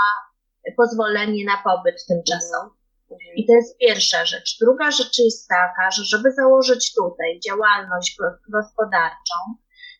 pozwolenie 0.77 1.45
na 1.45 1.57
pobyt 1.63 2.05
tymczasowy. 2.07 2.69
Mhm. 3.11 3.35
I 3.35 3.45
to 3.47 3.53
jest 3.53 3.77
pierwsza 3.77 4.25
rzecz. 4.25 4.57
Druga 4.61 4.91
rzecz 4.91 5.17
jest 5.19 5.47
taka, 5.47 5.91
że 5.91 6.03
żeby 6.03 6.31
założyć 6.31 6.93
tutaj 6.93 7.39
działalność 7.47 8.17
gospodarczą, 8.49 9.35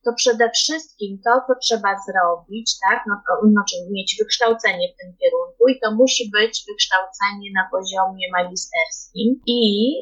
to 0.06 0.14
przede 0.14 0.50
wszystkim 0.50 1.22
to, 1.26 1.32
co 1.48 1.54
trzeba 1.62 1.92
zrobić, 2.08 2.76
tak, 2.90 3.04
no 3.08 3.16
znaczy 3.52 3.76
mieć 3.92 4.16
wykształcenie 4.20 4.88
w 4.94 4.98
tym 5.02 5.16
kierunku 5.20 5.68
i 5.68 5.80
to 5.80 5.96
musi 5.96 6.32
być 6.32 6.64
wykształcenie 6.70 7.50
na 7.56 7.68
poziomie 7.72 8.26
magisterskim 8.32 9.42
i 9.48 9.94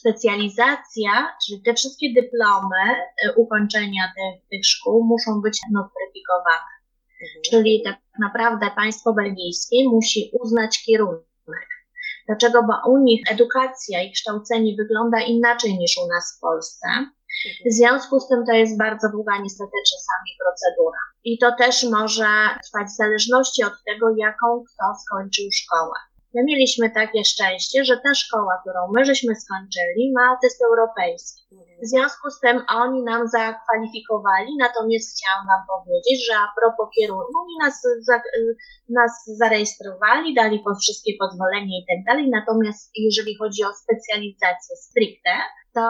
specjalizacja, 0.00 1.12
czyli 1.46 1.62
te 1.62 1.74
wszystkie 1.74 2.06
dyplomy 2.14 2.84
y, 3.26 3.34
ukończenia 3.36 4.04
tych, 4.16 4.48
tych 4.50 4.66
szkół 4.66 5.04
muszą 5.04 5.40
być 5.40 5.60
notyfikowane. 5.72 6.71
Mhm. 7.22 7.42
Czyli 7.50 7.82
tak 7.84 7.96
naprawdę 8.20 8.70
państwo 8.76 9.12
belgijskie 9.12 9.76
musi 9.88 10.30
uznać 10.40 10.82
kierunek. 10.86 11.68
Dlaczego? 12.26 12.62
Bo 12.62 12.92
u 12.92 12.98
nich 12.98 13.22
edukacja 13.30 14.02
i 14.02 14.12
kształcenie 14.12 14.76
wygląda 14.76 15.20
inaczej 15.20 15.78
niż 15.78 15.98
u 16.04 16.08
nas 16.08 16.36
w 16.36 16.40
Polsce. 16.40 16.86
Mhm. 16.88 17.12
W 17.66 17.72
związku 17.72 18.20
z 18.20 18.28
tym 18.28 18.44
to 18.46 18.52
jest 18.52 18.78
bardzo 18.78 19.08
długa 19.08 19.32
niestety 19.38 19.76
czasami 19.92 20.30
procedura. 20.42 20.98
I 21.24 21.38
to 21.38 21.52
też 21.58 21.84
może 21.84 22.28
trwać 22.64 22.86
w 22.86 22.96
zależności 22.96 23.64
od 23.64 23.72
tego, 23.86 24.06
jaką 24.16 24.64
kto 24.68 24.84
skończył 25.04 25.44
szkołę. 25.52 25.94
My 26.34 26.40
mieliśmy 26.44 26.90
takie 26.90 27.24
szczęście, 27.24 27.84
że 27.84 27.96
ta 28.04 28.14
szkoła, 28.14 28.52
którą 28.60 28.80
my 28.94 29.04
żeśmy 29.04 29.32
skończyli, 29.36 30.12
ma 30.16 30.38
test 30.42 30.62
europejski. 30.70 31.42
W 31.82 31.86
związku 31.86 32.30
z 32.30 32.40
tym 32.40 32.56
oni 32.68 33.02
nam 33.02 33.28
zakwalifikowali, 33.28 34.50
natomiast 34.58 35.06
chciałam 35.12 35.46
Wam 35.46 35.62
powiedzieć, 35.74 36.26
że 36.26 36.34
a 36.36 36.46
propos 36.60 36.88
kierunku, 36.98 37.32
oni 37.42 37.54
nas, 37.64 37.82
za, 38.08 38.16
nas 38.88 39.12
zarejestrowali, 39.26 40.34
dali 40.34 40.58
po 40.58 40.74
wszystkie 40.74 41.12
pozwolenia 41.20 41.74
i 41.80 41.84
tak 41.90 42.00
dalej, 42.08 42.30
natomiast 42.30 42.90
jeżeli 42.94 43.36
chodzi 43.40 43.64
o 43.64 43.72
specjalizację 43.82 44.76
stricte, 44.76 45.34
to 45.74 45.86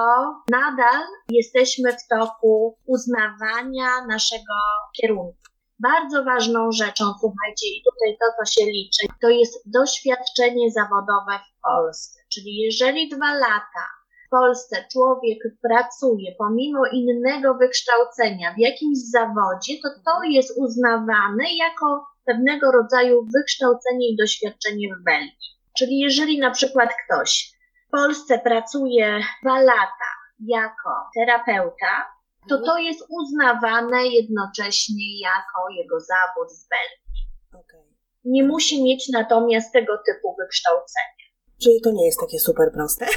nadal 0.51 1.03
jesteśmy 1.29 1.93
w 1.93 2.09
toku 2.09 2.79
uznawania 2.87 3.91
naszego 4.09 4.55
kierunku. 5.01 5.42
Bardzo 5.83 6.25
ważną 6.25 6.73
rzeczą, 6.73 7.05
słuchajcie, 7.21 7.67
i 7.77 7.83
tutaj 7.89 8.17
to, 8.21 8.27
co 8.37 8.53
się 8.53 8.71
liczy, 8.71 9.07
to 9.21 9.29
jest 9.29 9.55
doświadczenie 9.67 10.71
zawodowe 10.71 11.39
w 11.39 11.61
Polsce. 11.63 12.21
Czyli 12.33 12.57
jeżeli 12.57 13.09
dwa 13.09 13.35
lata 13.35 13.87
w 14.27 14.31
Polsce 14.31 14.85
człowiek 14.93 15.39
pracuje 15.63 16.35
pomimo 16.39 16.83
innego 16.93 17.55
wykształcenia 17.55 18.55
w 18.55 18.59
jakimś 18.59 18.99
zawodzie, 18.99 19.73
to 19.83 19.89
to 20.07 20.23
jest 20.23 20.59
uznawane 20.59 21.45
jako 21.55 22.07
pewnego 22.25 22.73
rodzaju 22.73 23.27
wykształcenie 23.37 24.09
i 24.09 24.17
doświadczenie 24.17 24.89
w 24.95 25.05
Belgii. 25.05 25.53
Czyli 25.79 25.99
jeżeli 25.99 26.39
na 26.39 26.51
przykład 26.51 26.91
ktoś 27.05 27.53
w 27.89 27.91
Polsce 27.91 28.39
pracuje 28.39 29.21
dwa 29.43 29.61
lata 29.61 30.11
jako 30.47 30.91
terapeuta, 31.15 32.12
to 32.49 32.59
to 32.67 32.79
jest 32.79 33.07
uznawane 33.09 34.07
jednocześnie 34.07 35.21
jako 35.21 35.61
jego 35.79 36.01
zawód 36.01 36.49
w 36.53 36.69
Belgii. 36.69 37.23
Okay. 37.53 37.85
Nie 38.25 38.45
musi 38.45 38.83
mieć 38.83 39.09
natomiast 39.13 39.73
tego 39.73 39.93
typu 40.07 40.37
wykształcenia. 40.39 41.27
Czyli 41.63 41.81
to 41.85 41.91
nie 41.93 42.07
jest 42.07 42.21
takie 42.21 42.39
super 42.39 42.73
proste. 42.73 43.07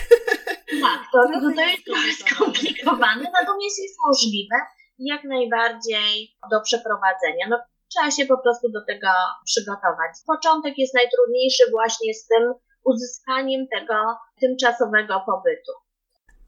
Tak, 0.82 1.02
to, 1.12 1.20
to, 1.34 1.56
to 1.56 1.62
jest 1.62 1.86
trochę 1.86 2.12
skomplikowane, 2.22 3.24
natomiast 3.40 3.78
jest 3.84 3.98
możliwe 4.08 4.56
jak 5.00 5.24
najbardziej 5.24 6.36
do 6.52 6.62
przeprowadzenia. 6.62 7.46
No, 7.50 7.58
trzeba 7.92 8.12
się 8.12 8.26
po 8.26 8.38
prostu 8.38 8.72
do 8.72 8.86
tego 8.86 9.08
przygotować. 9.46 10.12
Początek 10.28 10.74
jest 10.78 10.94
najtrudniejszy 10.94 11.64
właśnie 11.72 12.14
z 12.14 12.28
tym 12.28 12.54
uzyskaniem 12.86 13.68
tego 13.68 14.18
tymczasowego 14.42 15.24
pobytu. 15.26 15.72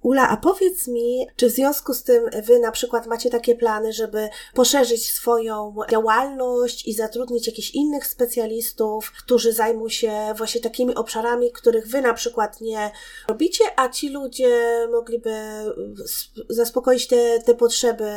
Ula, 0.02 0.30
a 0.30 0.38
powiedz 0.38 0.88
mi, 0.88 1.28
czy 1.36 1.48
w 1.48 1.52
związku 1.52 1.94
z 1.94 2.04
tym 2.04 2.24
wy 2.44 2.60
na 2.60 2.72
przykład 2.72 3.08
macie 3.08 3.30
takie 3.30 3.56
plany, 3.56 3.94
żeby 3.94 4.30
poszerzyć 4.54 5.12
swoją 5.12 5.76
działalność 5.92 6.88
i 6.88 6.94
zatrudnić 6.94 7.48
jakichś 7.48 7.72
innych 7.72 8.08
specjalistów, 8.08 9.12
którzy 9.24 9.54
zajmą 9.54 9.90
się 9.90 10.12
właśnie 10.36 10.62
takimi 10.62 10.96
obszarami, 10.96 11.52
których 11.52 11.88
wy 11.88 12.02
na 12.02 12.14
przykład 12.14 12.62
nie 12.62 12.92
robicie, 13.28 13.64
a 13.76 13.90
ci 13.90 14.10
ludzie 14.10 14.88
mogliby 14.92 15.32
zaspokoić 16.50 17.08
te, 17.08 17.40
te 17.46 17.56
potrzeby 17.56 18.10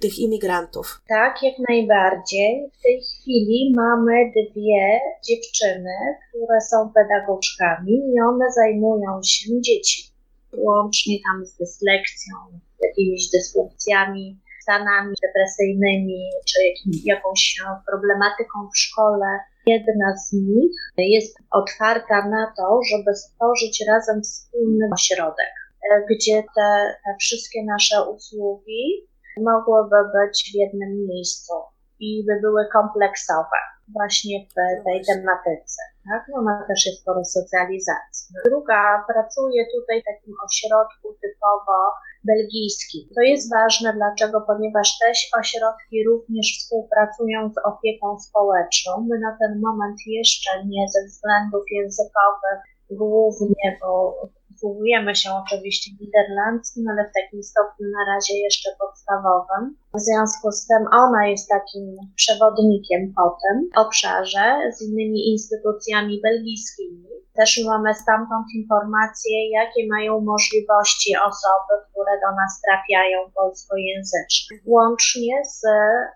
tych 0.00 0.18
imigrantów? 0.18 1.00
Tak, 1.08 1.42
jak 1.42 1.54
najbardziej. 1.68 2.70
W 2.78 2.82
tej 2.82 3.02
chwili 3.02 3.72
mamy 3.76 4.32
dwie 4.32 5.00
dziewczyny, 5.24 5.94
które 6.28 6.60
są 6.60 6.92
pedagogzkami 6.94 7.92
i 7.92 8.20
one 8.20 8.44
zajmują 8.54 9.20
się 9.24 9.60
dziećmi 9.60 10.11
łącznie 10.56 11.16
tam 11.26 11.46
z 11.46 11.56
dyslekcją, 11.56 12.34
jakimiś 12.82 13.30
dysfunkcjami, 13.30 14.40
stanami 14.62 15.14
depresyjnymi, 15.26 16.30
czy 16.48 16.58
jakąś 17.04 17.56
problematyką 17.90 18.68
w 18.74 18.78
szkole. 18.78 19.26
Jedna 19.66 20.16
z 20.16 20.32
nich 20.32 20.72
jest 20.98 21.36
otwarta 21.50 22.28
na 22.28 22.52
to, 22.56 22.80
żeby 22.90 23.14
stworzyć 23.14 23.84
razem 23.88 24.22
wspólny 24.22 24.88
ośrodek, 24.94 25.54
gdzie 26.10 26.42
te, 26.56 26.94
te 27.04 27.16
wszystkie 27.20 27.64
nasze 27.64 28.10
usługi 28.10 29.08
mogłyby 29.40 29.96
być 30.16 30.50
w 30.52 30.54
jednym 30.54 31.06
miejscu 31.08 31.52
i 32.00 32.24
by 32.26 32.40
były 32.40 32.62
kompleksowe 32.72 33.58
właśnie 33.88 34.46
w 34.50 34.54
tej 34.84 35.04
tematyce. 35.08 35.82
Tak? 36.10 36.22
No, 36.28 36.38
ona 36.40 36.64
też 36.68 36.86
jest 36.86 37.04
po 37.04 37.12
resocjalizacji. 37.14 38.34
Druga 38.44 39.04
pracuje 39.12 39.66
tutaj 39.74 40.02
w 40.02 40.04
takim 40.04 40.34
ośrodku 40.46 41.06
typowo 41.22 41.78
belgijskim. 42.24 43.08
To 43.16 43.20
jest 43.20 43.50
ważne, 43.50 43.92
dlaczego? 43.92 44.40
Ponieważ 44.40 44.98
te 44.98 45.12
ośrodki 45.40 46.04
również 46.04 46.46
współpracują 46.58 47.38
z 47.54 47.58
opieką 47.72 48.18
społeczną. 48.18 49.06
My 49.08 49.18
na 49.18 49.36
ten 49.40 49.60
moment 49.60 49.98
jeszcze 50.06 50.50
nie 50.66 50.86
ze 50.88 51.06
względów 51.06 51.64
językowych 51.70 52.60
głównie, 52.90 53.78
bo 53.80 54.16
posługujemy 54.62 55.14
się 55.14 55.30
oczywiście 55.42 55.90
niderlandzkim, 56.00 56.84
ale 56.88 57.08
w 57.08 57.14
takim 57.14 57.42
stopniu 57.42 57.86
na 57.98 58.14
razie 58.14 58.34
jeszcze 58.38 58.70
podstawowym. 58.80 59.76
W 59.94 60.00
związku 60.00 60.52
z 60.52 60.66
tym 60.66 60.82
ona 60.92 61.26
jest 61.26 61.48
takim 61.48 61.96
przewodnikiem 62.16 63.12
po 63.16 63.38
tym 63.42 63.70
obszarze 63.76 64.46
z 64.76 64.82
innymi 64.82 65.30
instytucjami 65.32 66.20
belgijskimi. 66.22 67.12
Też 67.34 67.60
mamy 67.66 67.94
stamtąd 67.94 68.46
informacje, 68.54 69.50
jakie 69.50 69.82
mają 69.88 70.20
możliwości 70.20 71.16
osoby, 71.16 71.74
które 71.90 72.12
do 72.24 72.30
nas 72.40 72.52
trafiają 72.66 73.18
polskojęzyczne, 73.34 74.56
łącznie 74.66 75.34
z 75.44 75.60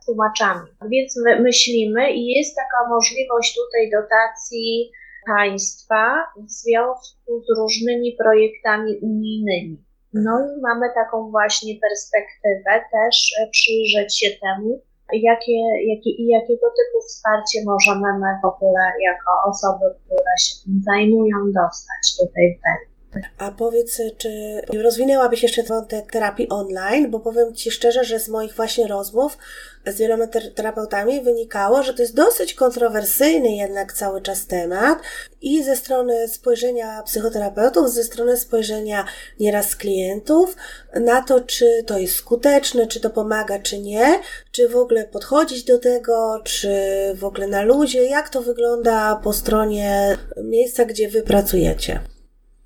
tłumaczami. 0.04 0.68
Więc 0.92 1.16
my 1.24 1.40
myślimy 1.40 2.10
i 2.12 2.26
jest 2.26 2.56
taka 2.56 2.88
możliwość 2.88 3.58
tutaj 3.60 3.90
dotacji 3.90 4.92
państwa 5.26 6.02
w 6.36 6.50
związku 6.50 7.30
z 7.44 7.58
różnymi 7.58 8.16
projektami 8.22 8.98
unijnymi. 9.02 9.84
No 10.12 10.32
i 10.40 10.60
mamy 10.60 10.86
taką 10.94 11.30
właśnie 11.30 11.74
perspektywę 11.80 12.72
też 12.92 13.32
e, 13.40 13.50
przyjrzeć 13.50 14.18
się 14.18 14.28
temu, 14.30 14.82
jakie, 15.12 15.58
jakie, 15.90 16.10
i 16.10 16.26
jakiego 16.26 16.66
typu 16.78 17.06
wsparcie 17.08 17.58
możemy 17.66 18.18
my 18.18 18.30
w 18.42 18.46
ogóle 18.46 18.82
jako 19.08 19.32
osoby, 19.50 19.84
które 20.04 20.34
się 20.44 20.54
tym 20.64 20.82
zajmują, 20.86 21.36
dostać 21.60 22.04
tutaj 22.18 22.44
w 22.54 22.62
Belgii. 22.62 22.95
A 23.38 23.50
powiedz, 23.50 24.00
czy 24.18 24.62
rozwinęłabyś 24.82 25.42
jeszcze 25.42 25.62
wątek 25.62 26.12
terapii 26.12 26.48
online? 26.48 27.10
Bo 27.10 27.20
powiem 27.20 27.54
Ci 27.54 27.70
szczerze, 27.70 28.04
że 28.04 28.20
z 28.20 28.28
moich 28.28 28.54
właśnie 28.54 28.86
rozmów 28.86 29.38
z 29.86 29.98
wieloma 29.98 30.26
terapeutami 30.54 31.20
wynikało, 31.20 31.82
że 31.82 31.94
to 31.94 32.02
jest 32.02 32.14
dosyć 32.14 32.54
kontrowersyjny 32.54 33.48
jednak 33.48 33.92
cały 33.92 34.22
czas 34.22 34.46
temat 34.46 34.98
i 35.42 35.64
ze 35.64 35.76
strony 35.76 36.28
spojrzenia 36.28 37.02
psychoterapeutów, 37.02 37.90
ze 37.90 38.04
strony 38.04 38.36
spojrzenia 38.36 39.04
nieraz 39.40 39.76
klientów 39.76 40.56
na 40.94 41.22
to, 41.22 41.40
czy 41.40 41.84
to 41.86 41.98
jest 41.98 42.14
skuteczne, 42.14 42.86
czy 42.86 43.00
to 43.00 43.10
pomaga, 43.10 43.58
czy 43.58 43.78
nie, 43.78 44.20
czy 44.52 44.68
w 44.68 44.76
ogóle 44.76 45.04
podchodzić 45.04 45.64
do 45.64 45.78
tego, 45.78 46.40
czy 46.44 46.70
w 47.14 47.24
ogóle 47.24 47.46
na 47.46 47.62
ludzie, 47.62 48.04
jak 48.04 48.28
to 48.28 48.42
wygląda 48.42 49.20
po 49.24 49.32
stronie 49.32 50.18
miejsca, 50.42 50.84
gdzie 50.84 51.08
Wy 51.08 51.22
pracujecie. 51.22 52.15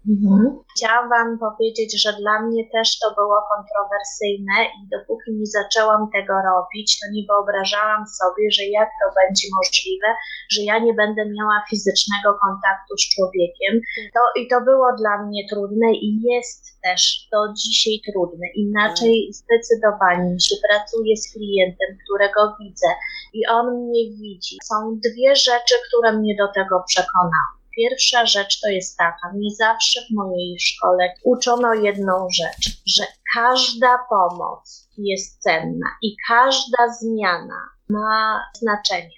Mhm. 0.09 0.59
Chciałam 0.77 1.09
Wam 1.09 1.39
powiedzieć, 1.39 2.03
że 2.03 2.13
dla 2.23 2.43
mnie 2.43 2.63
też 2.75 2.99
to 2.99 3.07
było 3.15 3.39
kontrowersyjne 3.53 4.57
i 4.77 4.81
dopóki 4.95 5.29
nie 5.39 5.49
zaczęłam 5.59 6.03
tego 6.17 6.35
robić, 6.51 6.89
to 7.01 7.05
nie 7.15 7.23
wyobrażałam 7.31 8.03
sobie, 8.21 8.45
że 8.57 8.65
jak 8.79 8.89
to 9.01 9.07
będzie 9.21 9.47
możliwe, 9.59 10.09
że 10.53 10.61
ja 10.71 10.79
nie 10.79 10.95
będę 10.95 11.23
miała 11.37 11.57
fizycznego 11.71 12.29
kontaktu 12.45 12.93
z 12.99 13.05
człowiekiem. 13.13 13.73
To, 14.15 14.21
I 14.41 14.49
to 14.49 14.61
było 14.71 14.89
dla 15.03 15.15
mnie 15.25 15.43
trudne 15.51 15.89
i 15.93 16.09
jest 16.31 16.63
też 16.83 17.29
do 17.33 17.41
dzisiaj 17.61 17.97
trudne. 18.09 18.47
Inaczej 18.55 19.15
zdecydowanie 19.41 20.41
się 20.41 20.57
pracuje 20.69 21.17
z 21.17 21.33
klientem, 21.33 21.91
którego 22.05 22.41
widzę 22.61 22.91
i 23.33 23.41
on 23.47 23.67
mnie 23.85 24.05
widzi. 24.21 24.57
Są 24.71 24.77
dwie 25.07 25.37
rzeczy, 25.37 25.75
które 25.87 26.13
mnie 26.19 26.35
do 26.43 26.49
tego 26.59 26.85
przekonały. 26.87 27.60
Pierwsza 27.76 28.26
rzecz 28.26 28.61
to 28.61 28.68
jest 28.68 28.96
taka, 28.96 29.33
mnie 29.35 29.50
zawsze 29.59 30.00
w 30.00 30.14
mojej 30.14 30.56
szkole 30.61 31.14
uczono 31.24 31.74
jedną 31.74 32.26
rzecz, 32.35 32.83
że 32.87 33.04
każda 33.35 33.98
pomoc 34.11 34.88
jest 34.98 35.42
cenna 35.42 35.87
i 36.02 36.16
każda 36.28 36.88
zmiana 37.00 37.61
ma 37.88 38.42
znaczenie, 38.54 39.16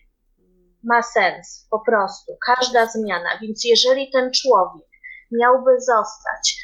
ma 0.84 1.02
sens 1.02 1.66
po 1.70 1.80
prostu, 1.80 2.32
każda 2.46 2.86
zmiana. 2.86 3.38
Więc 3.42 3.64
jeżeli 3.64 4.10
ten 4.10 4.30
człowiek 4.32 4.88
miałby 5.32 5.80
zostać 5.80 6.56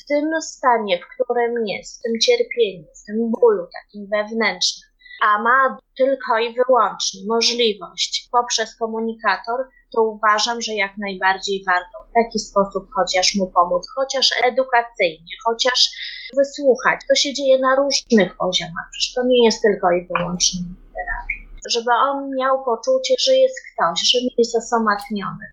w 0.00 0.06
tym 0.08 0.30
stanie, 0.42 1.00
w 1.00 1.14
którym 1.14 1.66
jest, 1.66 1.98
w 1.98 2.02
tym 2.02 2.20
cierpieniu, 2.20 2.84
w 2.84 3.06
tym 3.06 3.30
bólu 3.30 3.66
takim 3.72 4.06
wewnętrznym, 4.10 4.90
a 5.22 5.42
ma 5.42 5.78
tylko 5.96 6.38
i 6.38 6.54
wyłącznie 6.54 7.20
możliwość 7.28 8.23
poprzez 8.38 8.76
komunikator, 8.76 9.58
to 9.94 10.02
uważam, 10.02 10.62
że 10.62 10.72
jak 10.74 10.92
najbardziej 10.98 11.64
warto 11.66 11.96
w 12.10 12.12
taki 12.14 12.38
sposób 12.38 12.84
chociaż 12.96 13.34
mu 13.34 13.46
pomóc, 13.50 13.82
chociaż 13.96 14.26
edukacyjnie, 14.44 15.34
chociaż 15.46 15.90
wysłuchać. 16.36 17.00
To 17.08 17.14
się 17.14 17.34
dzieje 17.34 17.58
na 17.58 17.76
różnych 17.76 18.36
poziomach, 18.36 18.86
przecież 18.92 19.14
to 19.14 19.24
nie 19.26 19.44
jest 19.44 19.62
tylko 19.62 19.92
i 19.92 20.06
wyłącznie 20.06 20.60
terapia. 20.94 21.38
Żeby 21.68 21.90
on 21.90 22.30
miał 22.36 22.64
poczucie, 22.64 23.14
że 23.18 23.32
jest 23.34 23.56
ktoś, 23.72 24.00
że 24.10 24.18
nie 24.18 24.34
jest 24.38 24.56
osamotniony. 24.56 25.46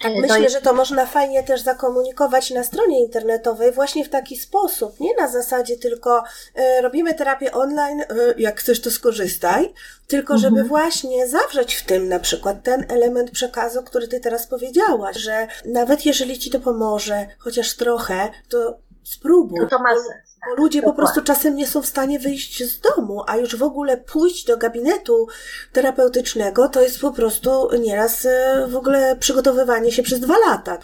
Tak, 0.00 0.12
myślę, 0.16 0.50
że 0.50 0.60
to 0.60 0.74
można 0.74 1.06
fajnie 1.06 1.42
też 1.42 1.60
zakomunikować 1.60 2.50
na 2.50 2.64
stronie 2.64 3.00
internetowej 3.00 3.72
właśnie 3.72 4.04
w 4.04 4.08
taki 4.08 4.36
sposób. 4.36 5.00
Nie 5.00 5.14
na 5.14 5.28
zasadzie 5.28 5.76
tylko 5.76 6.24
e, 6.54 6.82
robimy 6.82 7.14
terapię 7.14 7.52
online, 7.52 8.00
e, 8.00 8.06
jak 8.38 8.60
chcesz 8.60 8.80
to 8.80 8.90
skorzystaj, 8.90 9.72
tylko 10.06 10.38
żeby 10.38 10.60
mhm. 10.60 10.68
właśnie 10.68 11.28
zawrzeć 11.28 11.74
w 11.74 11.86
tym 11.86 12.08
na 12.08 12.18
przykład 12.18 12.62
ten 12.62 12.86
element 12.88 13.30
przekazu, 13.30 13.82
który 13.82 14.08
ty 14.08 14.20
teraz 14.20 14.46
powiedziałaś, 14.46 15.16
że 15.16 15.46
nawet 15.64 16.06
jeżeli 16.06 16.38
ci 16.38 16.50
to 16.50 16.60
pomoże, 16.60 17.26
chociaż 17.38 17.76
trochę, 17.76 18.30
to 18.48 18.78
spróbuj. 19.04 19.60
To, 19.60 19.66
to 19.66 19.78
ma 19.78 19.94
sens. 19.94 20.25
Bo 20.46 20.54
ludzie 20.54 20.82
po 20.82 20.92
prostu 20.92 21.22
czasem 21.22 21.56
nie 21.56 21.66
są 21.66 21.82
w 21.82 21.86
stanie 21.86 22.18
wyjść 22.18 22.62
z 22.64 22.80
domu, 22.80 23.22
a 23.26 23.36
już 23.36 23.56
w 23.56 23.62
ogóle 23.62 23.96
pójść 23.96 24.46
do 24.46 24.56
gabinetu 24.56 25.26
terapeutycznego 25.72 26.68
to 26.68 26.82
jest 26.82 27.00
po 27.00 27.12
prostu 27.12 27.68
nieraz 27.78 28.24
e, 28.24 28.66
w 28.68 28.76
ogóle 28.76 29.16
przygotowywanie 29.16 29.92
się 29.92 30.02
przez 30.02 30.20
dwa 30.20 30.34
lata. 30.48 30.78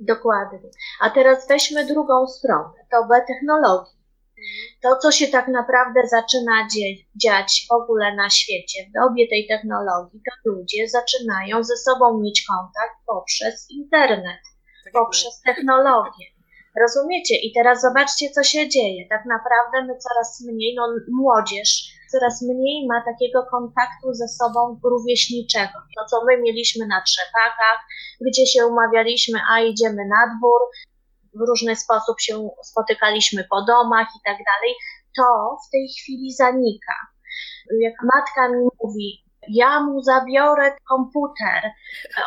Dokładnie. 0.00 0.70
A 1.00 1.10
teraz 1.10 1.48
weźmy 1.48 1.86
drugą 1.86 2.26
stronę, 2.26 2.72
dobę 2.90 3.24
technologii. 3.26 4.02
To, 4.82 4.96
co 4.96 5.12
się 5.12 5.28
tak 5.28 5.48
naprawdę 5.48 6.00
zaczyna 6.06 6.68
dziać 7.16 7.66
w 7.68 7.72
ogóle 7.72 8.16
na 8.16 8.30
świecie, 8.30 8.80
w 8.88 8.92
dobie 8.92 9.28
tej 9.28 9.46
technologii, 9.48 10.20
to 10.24 10.50
ludzie 10.50 10.88
zaczynają 10.88 11.64
ze 11.64 11.76
sobą 11.76 12.20
mieć 12.20 12.46
kontakt 12.46 12.94
poprzez 13.06 13.66
internet, 13.70 14.40
tak 14.84 14.92
poprzez 14.92 15.40
technologię. 15.40 16.26
Rozumiecie? 16.80 17.34
I 17.36 17.52
teraz 17.52 17.80
zobaczcie, 17.80 18.30
co 18.30 18.42
się 18.42 18.68
dzieje. 18.68 19.08
Tak 19.08 19.24
naprawdę 19.26 19.82
my 19.86 19.98
coraz 19.98 20.44
mniej, 20.52 20.74
no 20.74 20.88
młodzież, 21.12 21.68
coraz 22.12 22.42
mniej 22.42 22.86
ma 22.86 23.04
takiego 23.04 23.46
kontaktu 23.50 24.14
ze 24.14 24.28
sobą 24.28 24.80
rówieśniczego. 24.84 25.78
To, 25.96 26.04
co 26.10 26.24
my 26.26 26.42
mieliśmy 26.42 26.86
na 26.86 27.02
trzepakach, 27.02 27.80
gdzie 28.20 28.46
się 28.46 28.66
umawialiśmy, 28.66 29.38
a 29.50 29.60
idziemy 29.60 30.02
na 30.08 30.36
dwór, 30.36 30.60
w 31.34 31.40
różny 31.48 31.76
sposób 31.76 32.20
się 32.20 32.48
spotykaliśmy 32.62 33.44
po 33.50 33.62
domach 33.62 34.08
i 34.16 34.20
tak 34.24 34.36
dalej, 34.36 34.74
to 35.16 35.56
w 35.68 35.70
tej 35.70 35.88
chwili 35.88 36.32
zanika. 36.32 36.94
Jak 37.80 37.94
matka 38.14 38.48
mi 38.48 38.68
mówi, 38.82 39.24
ja 39.48 39.80
mu 39.80 40.02
zabiorę 40.02 40.76
komputer, 40.88 41.62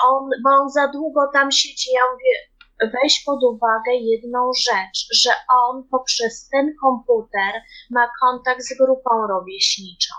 on, 0.04 0.30
bo 0.44 0.50
on 0.50 0.70
za 0.70 0.88
długo 0.88 1.22
tam 1.34 1.52
siedzi, 1.52 1.92
ja 1.94 2.02
mówię, 2.14 2.55
weź 2.82 3.24
pod 3.26 3.44
uwagę 3.44 3.92
jedną 4.02 4.52
rzecz, 4.70 5.08
że 5.14 5.32
on 5.64 5.84
poprzez 5.92 6.50
ten 6.50 6.74
komputer 6.82 7.54
ma 7.90 8.10
kontakt 8.22 8.62
z 8.62 8.78
grupą 8.78 9.28
rówieśniczą. 9.28 10.14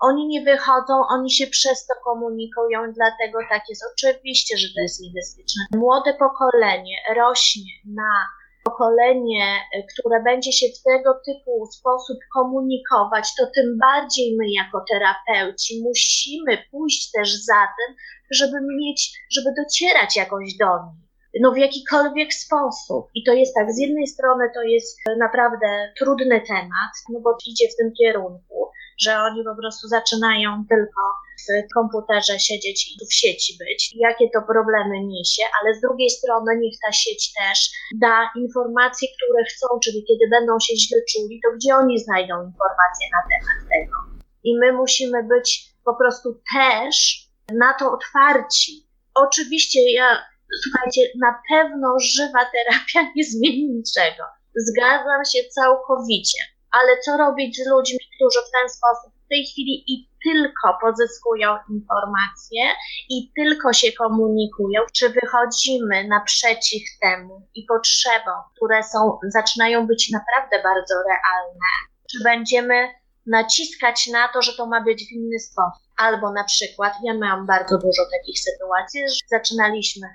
Oni 0.00 0.26
nie 0.26 0.42
wychodzą, 0.42 0.94
oni 1.10 1.30
się 1.30 1.46
przez 1.46 1.86
to 1.86 1.94
komunikują, 2.04 2.92
dlatego 2.92 3.38
tak 3.50 3.62
jest. 3.68 3.82
Oczywiście, 3.92 4.58
że 4.58 4.68
to 4.74 4.80
jest 4.80 5.00
niebezpieczne. 5.02 5.64
Młode 5.74 6.14
pokolenie 6.14 6.96
rośnie 7.16 7.72
na 7.84 8.28
pokolenie, 8.64 9.60
które 9.92 10.22
będzie 10.22 10.52
się 10.52 10.66
w 10.66 10.82
tego 10.82 11.14
typu 11.26 11.66
sposób 11.66 12.18
komunikować, 12.34 13.34
to 13.38 13.46
tym 13.54 13.78
bardziej 13.78 14.36
my 14.38 14.44
jako 14.50 14.84
terapeuci 14.90 15.82
musimy 15.82 16.58
pójść 16.70 17.10
też 17.10 17.44
za 17.44 17.68
tym, 17.78 17.96
żeby 18.30 18.56
mieć, 18.78 19.12
żeby 19.32 19.50
docierać 19.62 20.16
jakoś 20.16 20.56
do 20.56 20.66
nich 20.66 21.09
no 21.40 21.52
w 21.52 21.58
jakikolwiek 21.58 22.34
sposób. 22.34 23.06
I 23.14 23.24
to 23.24 23.32
jest 23.32 23.54
tak, 23.54 23.72
z 23.72 23.78
jednej 23.78 24.06
strony 24.06 24.44
to 24.54 24.62
jest 24.62 24.98
naprawdę 25.18 25.92
trudny 25.98 26.40
temat, 26.40 26.92
no 27.12 27.20
bo 27.20 27.36
idzie 27.46 27.68
w 27.68 27.76
tym 27.76 27.92
kierunku, 27.98 28.70
że 29.00 29.18
oni 29.18 29.44
po 29.44 29.56
prostu 29.60 29.88
zaczynają 29.88 30.64
tylko 30.68 31.02
w 31.40 31.74
komputerze 31.74 32.38
siedzieć 32.38 32.78
i 32.92 33.06
w 33.06 33.14
sieci 33.14 33.56
być, 33.58 33.90
jakie 33.94 34.30
to 34.34 34.42
problemy 34.42 35.04
niesie, 35.04 35.42
ale 35.60 35.74
z 35.74 35.80
drugiej 35.80 36.10
strony 36.10 36.58
niech 36.60 36.74
ta 36.86 36.92
sieć 36.92 37.32
też 37.32 37.70
da 37.94 38.30
informacje, 38.36 39.08
które 39.16 39.44
chcą, 39.44 39.66
czyli 39.84 40.04
kiedy 40.08 40.30
będą 40.30 40.52
się 40.60 40.76
źle 40.76 40.98
czuli, 41.12 41.40
to 41.44 41.56
gdzie 41.56 41.74
oni 41.74 41.98
znajdą 41.98 42.34
informacje 42.34 43.06
na 43.16 43.22
temat 43.30 43.58
tego. 43.72 43.96
I 44.44 44.58
my 44.58 44.72
musimy 44.72 45.22
być 45.22 45.48
po 45.84 45.94
prostu 45.94 46.40
też 46.54 47.26
na 47.52 47.74
to 47.74 47.92
otwarci. 47.92 48.86
Oczywiście 49.14 49.92
ja 49.92 50.18
słuchajcie, 50.62 51.00
na 51.20 51.42
pewno 51.50 51.88
żywa 52.00 52.44
terapia 52.54 53.12
nie 53.16 53.24
zmieni 53.24 53.68
niczego. 53.68 54.24
Zgadzam 54.56 55.24
się 55.24 55.38
całkowicie. 55.50 56.38
Ale 56.70 57.00
co 57.04 57.16
robić 57.16 57.56
z 57.56 57.66
ludźmi, 57.66 57.98
którzy 58.16 58.38
w 58.48 58.52
ten 58.52 58.68
sposób 58.68 59.12
w 59.24 59.28
tej 59.28 59.46
chwili 59.46 59.84
i 59.86 60.10
tylko 60.24 60.78
pozyskują 60.80 61.56
informacje 61.70 62.62
i 63.10 63.32
tylko 63.36 63.72
się 63.72 63.92
komunikują? 63.92 64.80
Czy 64.96 65.08
wychodzimy 65.08 66.08
naprzeciw 66.08 66.82
temu 67.02 67.48
i 67.54 67.64
potrzebom, 67.68 68.38
które 68.56 68.82
są, 68.82 69.18
zaczynają 69.34 69.86
być 69.86 70.10
naprawdę 70.10 70.62
bardzo 70.62 70.94
realne? 70.94 71.68
Czy 72.10 72.24
będziemy 72.24 72.88
naciskać 73.26 74.06
na 74.06 74.28
to, 74.28 74.42
że 74.42 74.52
to 74.52 74.66
ma 74.66 74.80
być 74.80 75.08
w 75.08 75.12
inny 75.12 75.38
sposób? 75.38 75.82
Albo 75.96 76.32
na 76.32 76.44
przykład, 76.44 76.92
ja 77.04 77.14
miałam 77.14 77.46
bardzo 77.46 77.78
dużo 77.78 78.02
takich 78.12 78.38
sytuacji, 78.40 79.00
że 79.00 79.38
zaczynaliśmy 79.38 80.08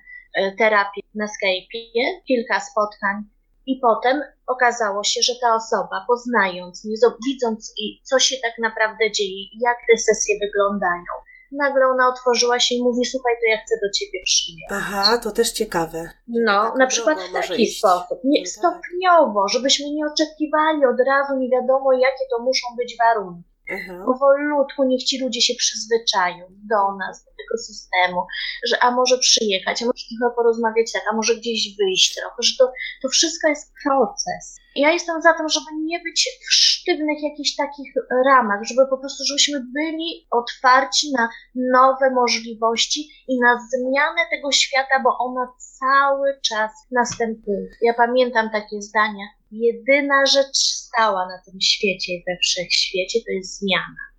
terapię 0.57 1.01
na 1.15 1.25
Skype'ie, 1.25 2.03
kilka 2.27 2.59
spotkań 2.59 3.23
i 3.67 3.79
potem 3.81 4.21
okazało 4.47 5.03
się, 5.03 5.21
że 5.21 5.33
ta 5.41 5.55
osoba, 5.55 6.05
poznając, 6.07 6.87
widząc, 7.27 7.73
co 8.03 8.19
się 8.19 8.35
tak 8.41 8.53
naprawdę 8.59 9.11
dzieje, 9.11 9.43
jak 9.61 9.77
te 9.91 9.97
sesje 9.97 10.35
wyglądają, 10.41 11.11
nagle 11.51 11.85
ona 11.87 12.09
otworzyła 12.09 12.59
się 12.59 12.75
i 12.75 12.83
mówi, 12.83 13.05
słuchaj, 13.05 13.33
to 13.33 13.49
ja 13.49 13.57
chcę 13.57 13.75
do 13.83 13.91
ciebie 13.91 14.19
przyjść. 14.25 14.65
Aha, 14.71 15.17
to 15.17 15.31
też 15.31 15.51
ciekawe. 15.51 16.09
No, 16.27 16.63
tak 16.63 16.75
na 16.77 16.87
przykład 16.87 17.19
w 17.19 17.33
taki 17.33 17.63
iść. 17.63 17.77
sposób. 17.77 18.19
Nie, 18.23 18.41
no 18.41 18.45
tak. 18.45 18.53
stopniowo, 18.53 19.47
żebyśmy 19.47 19.85
nie 19.89 20.05
oczekiwali 20.05 20.85
od 20.85 20.99
razu, 21.07 21.39
nie 21.39 21.49
wiadomo 21.49 21.93
jakie 21.93 22.25
to 22.31 22.43
muszą 22.43 22.67
być 22.77 22.97
warunki. 22.97 23.54
Mhm. 23.69 24.05
Powolutku 24.05 24.83
niech 24.83 25.03
ci 25.03 25.23
ludzie 25.23 25.41
się 25.41 25.53
przyzwyczają 25.57 26.45
do 26.49 26.97
nas, 26.97 27.25
do 27.25 27.31
tego 27.31 27.57
systemu, 27.57 28.25
że 28.67 28.83
a 28.83 28.91
może 28.91 29.17
przyjechać, 29.17 29.81
a 29.81 29.85
może 29.85 30.03
trochę 30.19 30.35
porozmawiać 30.35 30.91
tak, 30.91 31.03
a 31.11 31.15
może 31.15 31.35
gdzieś 31.35 31.75
wyjść 31.77 32.15
trochę, 32.15 32.35
że 32.39 32.51
to, 32.59 32.71
to 33.01 33.09
wszystko 33.09 33.47
jest 33.47 33.73
proces. 33.83 34.55
Ja 34.75 34.91
jestem 34.91 35.21
za 35.21 35.33
tym, 35.33 35.49
żeby 35.49 35.65
nie 35.83 35.99
być 35.99 36.29
w 36.49 36.53
sztywnych 36.53 37.23
jakichś 37.23 37.55
takich 37.55 37.93
ramach, 38.25 38.59
żeby 38.63 38.81
po 38.89 38.97
prostu, 38.97 39.23
żebyśmy 39.25 39.59
byli 39.59 40.27
otwarci 40.31 41.11
na 41.17 41.29
nowe 41.55 42.11
możliwości 42.11 43.09
i 43.27 43.39
na 43.39 43.59
zmianę 43.71 44.21
tego 44.31 44.51
świata, 44.51 44.99
bo 45.03 45.17
ona 45.19 45.47
cały 45.79 46.39
czas 46.49 46.71
następuje. 46.91 47.69
Ja 47.81 47.93
pamiętam 47.93 48.49
takie 48.49 48.81
zdania, 48.81 49.25
jedyna 49.55 50.25
rzecz 50.25 50.57
stała 50.57 51.27
na 51.27 51.41
tym 51.45 51.61
świecie 51.61 52.13
i 52.13 52.23
we 52.27 52.37
wszechświecie 52.41 53.19
to 53.19 53.31
jest 53.31 53.59
zmiana. 53.59 54.14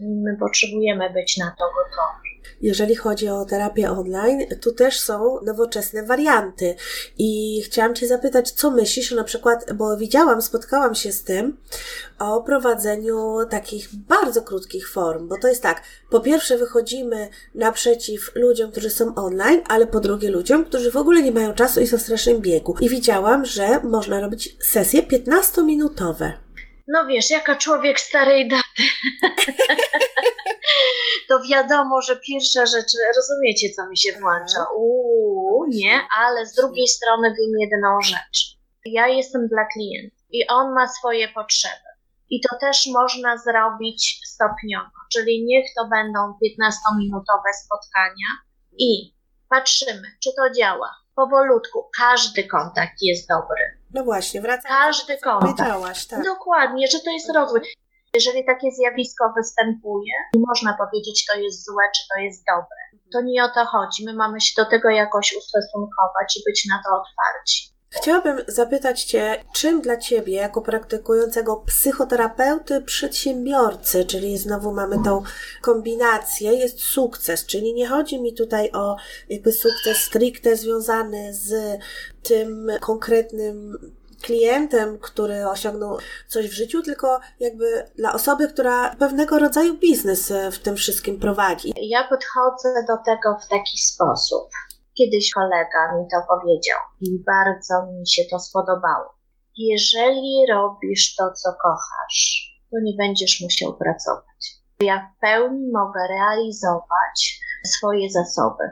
My 0.00 0.36
potrzebujemy 0.36 1.10
być 1.10 1.36
na 1.36 1.54
to 1.58 1.64
gotowi. 1.64 2.36
Jeżeli 2.62 2.94
chodzi 2.94 3.28
o 3.28 3.44
terapię 3.44 3.90
online, 3.90 4.46
tu 4.60 4.72
też 4.72 5.00
są 5.00 5.38
nowoczesne 5.42 6.02
warianty. 6.02 6.74
I 7.18 7.62
chciałam 7.64 7.94
Cię 7.94 8.06
zapytać, 8.06 8.50
co 8.50 8.70
myślisz, 8.70 9.12
na 9.12 9.24
przykład, 9.24 9.72
bo 9.72 9.96
widziałam, 9.96 10.42
spotkałam 10.42 10.94
się 10.94 11.12
z 11.12 11.24
tym, 11.24 11.56
o 12.18 12.42
prowadzeniu 12.42 13.36
takich 13.50 13.94
bardzo 13.94 14.42
krótkich 14.42 14.90
form, 14.90 15.28
bo 15.28 15.36
to 15.38 15.48
jest 15.48 15.62
tak, 15.62 15.82
po 16.10 16.20
pierwsze 16.20 16.58
wychodzimy 16.58 17.28
naprzeciw 17.54 18.32
ludziom, 18.34 18.70
którzy 18.70 18.90
są 18.90 19.14
online, 19.14 19.60
ale 19.68 19.86
po 19.86 20.00
drugie 20.00 20.30
ludziom, 20.30 20.64
którzy 20.64 20.90
w 20.90 20.96
ogóle 20.96 21.22
nie 21.22 21.32
mają 21.32 21.54
czasu 21.54 21.80
i 21.80 21.86
są 21.86 21.98
w 21.98 22.02
strasznym 22.02 22.40
biegu. 22.40 22.74
I 22.80 22.88
widziałam, 22.88 23.44
że 23.44 23.80
można 23.82 24.20
robić 24.20 24.56
sesje 24.60 25.02
15-minutowe. 25.02 26.45
No 26.88 27.06
wiesz, 27.06 27.30
jaka 27.30 27.56
człowiek 27.56 28.00
starej 28.00 28.48
daty. 28.48 28.82
to 31.28 31.40
wiadomo, 31.50 32.02
że 32.02 32.16
pierwsza 32.16 32.66
rzecz, 32.66 32.92
rozumiecie, 33.16 33.68
co 33.76 33.88
mi 33.88 33.98
się 33.98 34.12
włącza. 34.20 34.66
Uuu, 34.76 35.66
nie, 35.68 36.00
ale 36.18 36.46
z 36.46 36.54
drugiej 36.54 36.88
strony 36.88 37.28
wiem 37.28 37.60
jedną 37.60 38.00
rzecz. 38.00 38.56
Ja 38.84 39.08
jestem 39.08 39.48
dla 39.48 39.64
klienta 39.64 40.16
i 40.30 40.46
on 40.46 40.74
ma 40.74 40.88
swoje 40.88 41.28
potrzeby. 41.28 41.86
I 42.30 42.40
to 42.40 42.56
też 42.60 42.86
można 42.92 43.38
zrobić 43.38 44.20
stopniowo, 44.26 44.90
czyli 45.12 45.44
niech 45.44 45.66
to 45.76 45.88
będą 45.88 46.18
15-minutowe 46.18 47.52
spotkania 47.64 48.30
i 48.78 49.14
patrzymy, 49.48 50.08
czy 50.22 50.30
to 50.36 50.50
działa. 50.50 50.90
Powolutku, 51.14 51.90
każdy 51.98 52.44
kontakt 52.44 52.94
jest 53.02 53.28
dobry. 53.28 53.78
No 53.96 54.04
właśnie, 54.04 54.40
wracam. 54.40 54.68
Każdy 54.68 55.18
kontakt. 55.18 55.58
Tak. 56.10 56.24
Dokładnie, 56.24 56.86
że 56.88 56.98
to 57.00 57.10
jest 57.10 57.30
rozwój. 57.34 57.60
Jeżeli 58.14 58.44
takie 58.44 58.70
zjawisko 58.70 59.24
występuje, 59.36 60.14
nie 60.34 60.42
można 60.46 60.76
powiedzieć, 60.82 61.26
to 61.32 61.38
jest 61.38 61.64
złe, 61.66 61.84
czy 61.96 62.02
to 62.10 62.20
jest 62.20 62.44
dobre. 62.52 62.80
To 63.12 63.20
nie 63.20 63.44
o 63.44 63.48
to 63.48 63.64
chodzi. 63.64 64.04
My 64.04 64.12
mamy 64.12 64.40
się 64.40 64.62
do 64.62 64.70
tego 64.70 64.88
jakoś 64.90 65.34
ustosunkować 65.38 66.36
i 66.36 66.40
być 66.46 66.66
na 66.70 66.82
to 66.84 66.90
otwarci. 67.00 67.75
Chciałabym 67.90 68.40
zapytać 68.48 69.04
Cię, 69.04 69.44
czym 69.52 69.80
dla 69.80 69.96
Ciebie, 69.96 70.34
jako 70.34 70.62
praktykującego 70.62 71.56
psychoterapeuty, 71.56 72.80
przedsiębiorcy, 72.80 74.04
czyli 74.04 74.38
znowu 74.38 74.72
mamy 74.72 74.96
tą 75.04 75.22
kombinację, 75.62 76.52
jest 76.52 76.80
sukces, 76.82 77.46
czyli 77.46 77.74
nie 77.74 77.88
chodzi 77.88 78.22
mi 78.22 78.34
tutaj 78.34 78.70
o 78.72 78.96
jakby 79.28 79.52
sukces 79.52 79.98
stricte 79.98 80.56
związany 80.56 81.34
z 81.34 81.80
tym 82.22 82.70
konkretnym 82.80 83.78
klientem, 84.22 84.98
który 84.98 85.48
osiągnął 85.48 85.98
coś 86.28 86.48
w 86.48 86.52
życiu, 86.52 86.82
tylko 86.82 87.20
jakby 87.40 87.84
dla 87.96 88.12
osoby, 88.12 88.48
która 88.48 88.96
pewnego 88.98 89.38
rodzaju 89.38 89.78
biznes 89.78 90.32
w 90.52 90.58
tym 90.58 90.76
wszystkim 90.76 91.20
prowadzi. 91.20 91.74
Ja 91.76 92.08
podchodzę 92.08 92.84
do 92.88 92.96
tego 92.96 93.38
w 93.46 93.48
taki 93.48 93.78
sposób. 93.78 94.48
Kiedyś 94.98 95.30
kolega 95.30 95.96
mi 95.96 96.04
to 96.10 96.16
powiedział 96.28 96.78
i 97.00 97.24
bardzo 97.26 97.92
mi 97.92 98.08
się 98.08 98.22
to 98.30 98.38
spodobało. 98.38 99.14
Jeżeli 99.56 100.46
robisz 100.50 101.14
to, 101.14 101.32
co 101.32 101.52
kochasz, 101.62 102.50
to 102.70 102.76
nie 102.82 102.92
będziesz 102.98 103.40
musiał 103.40 103.76
pracować. 103.76 104.40
Ja 104.80 105.10
w 105.16 105.20
pełni 105.20 105.70
mogę 105.72 106.00
realizować 106.08 107.40
swoje 107.66 108.10
zasoby 108.10 108.64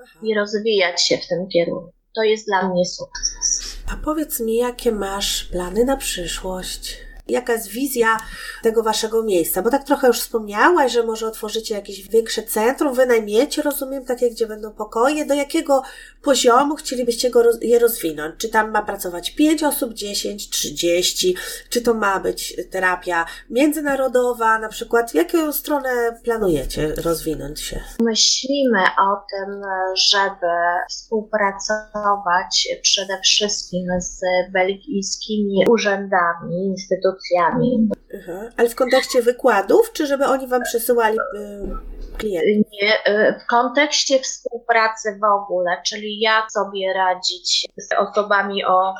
Aha. 0.00 0.18
i 0.22 0.34
rozwijać 0.34 1.02
się 1.02 1.18
w 1.18 1.28
tym 1.28 1.48
kierunku. 1.48 1.92
To 2.14 2.22
jest 2.22 2.46
dla 2.46 2.68
mnie 2.68 2.84
sukces. 2.84 3.76
A 3.92 4.04
powiedz 4.04 4.40
mi, 4.40 4.56
jakie 4.56 4.92
masz 4.92 5.44
plany 5.44 5.84
na 5.84 5.96
przyszłość? 5.96 7.09
Jaka 7.30 7.52
jest 7.52 7.68
wizja 7.68 8.16
tego 8.62 8.82
waszego 8.82 9.22
miejsca? 9.22 9.62
Bo 9.62 9.70
tak 9.70 9.84
trochę 9.84 10.06
już 10.06 10.20
wspomniałaś, 10.20 10.92
że 10.92 11.02
może 11.02 11.26
otworzycie 11.26 11.74
jakieś 11.74 12.08
większe 12.08 12.42
centrum, 12.42 12.94
wynajmiecie, 12.94 13.62
rozumiem, 13.62 14.04
takie, 14.04 14.30
gdzie 14.30 14.46
będą 14.46 14.70
pokoje. 14.70 15.26
Do 15.26 15.34
jakiego 15.34 15.82
poziomu 16.22 16.76
chcielibyście 16.76 17.30
go, 17.30 17.42
je 17.60 17.78
rozwinąć? 17.78 18.34
Czy 18.38 18.48
tam 18.48 18.70
ma 18.70 18.82
pracować 18.82 19.30
5 19.30 19.62
osób, 19.62 19.94
10, 19.94 20.50
30? 20.50 21.36
Czy 21.70 21.82
to 21.82 21.94
ma 21.94 22.20
być 22.20 22.56
terapia 22.70 23.26
międzynarodowa? 23.50 24.58
Na 24.58 24.68
przykład, 24.68 25.10
w 25.10 25.14
jaką 25.14 25.52
stronę 25.52 26.20
planujecie 26.24 26.94
rozwinąć 26.94 27.60
się? 27.60 27.80
Myślimy 28.00 28.80
o 28.80 29.16
tym, 29.30 29.62
żeby 29.94 30.46
współpracować 30.88 32.68
przede 32.82 33.20
wszystkim 33.24 33.86
z 33.98 34.20
belgijskimi 34.52 35.64
urzędami, 35.68 36.66
instytucjami, 36.66 37.19
instytucjami. 37.20 37.88
Aha. 38.18 38.50
Ale 38.56 38.68
w 38.68 38.74
kontekście 38.74 39.22
wykładów, 39.22 39.92
czy 39.92 40.06
żeby 40.06 40.24
oni 40.24 40.46
Wam 40.46 40.62
przesyłali 40.62 41.18
y, 41.18 42.16
klientów? 42.18 42.72
Nie, 42.82 42.94
y, 42.94 43.40
w 43.44 43.46
kontekście 43.46 44.18
współpracy 44.18 45.18
w 45.20 45.24
ogóle, 45.24 45.82
czyli 45.86 46.20
jak 46.20 46.52
sobie 46.52 46.92
radzić 46.94 47.66
z 47.76 47.88
osobami 47.98 48.64
o 48.64 48.94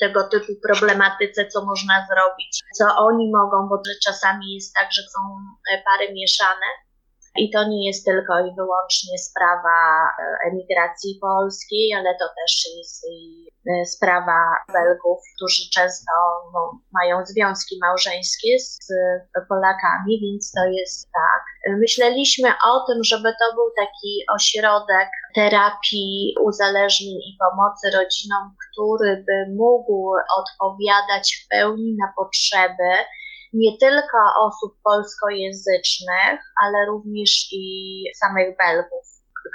tego 0.00 0.28
typu 0.28 0.52
problematyce, 0.68 1.46
co 1.46 1.64
można 1.64 2.06
zrobić, 2.10 2.62
co 2.78 2.84
oni 2.96 3.30
mogą, 3.32 3.68
bo 3.68 3.82
czasami 4.06 4.54
jest 4.54 4.74
tak, 4.74 4.92
że 4.92 5.02
są 5.02 5.20
e, 5.72 5.82
pary 5.82 6.12
mieszane 6.12 6.66
i 7.36 7.50
to 7.50 7.68
nie 7.68 7.86
jest 7.86 8.04
tylko 8.04 8.40
i 8.40 8.54
wyłącznie 8.54 9.18
sprawa 9.18 9.78
e, 10.06 10.50
emigracji 10.50 11.18
polskiej, 11.20 11.94
ale 11.94 12.14
to 12.14 12.26
też 12.28 12.52
jest 12.76 13.06
e, 13.06 13.84
sprawa 13.84 14.38
Belgów, 14.72 15.18
którzy 15.36 15.62
często 15.74 16.12
no, 16.52 16.80
mają 16.92 17.26
związki 17.26 17.78
małżeńskie 17.82 18.58
z 18.58 18.78
Polakami, 19.48 20.20
więc 20.22 20.52
to 20.52 20.64
jest 20.66 21.08
tak. 21.12 21.42
Myśleliśmy 21.78 22.48
o 22.48 22.86
tym, 22.86 23.04
żeby 23.04 23.28
to 23.40 23.54
był 23.54 23.68
taki 23.76 24.24
ośrodek 24.36 25.08
terapii 25.34 26.34
uzależnień 26.40 27.16
i 27.16 27.38
pomocy 27.44 27.90
rodzinom, 27.98 28.44
który 28.64 29.24
by 29.26 29.54
mógł 29.56 30.12
odpowiadać 30.38 31.24
w 31.36 31.48
pełni 31.48 31.96
na 32.00 32.12
potrzeby 32.16 32.90
nie 33.54 33.78
tylko 33.78 34.18
osób 34.46 34.72
polskojęzycznych, 34.84 36.40
ale 36.62 36.86
również 36.86 37.48
i 37.52 37.64
samych 38.16 38.56
Belgów, 38.56 39.06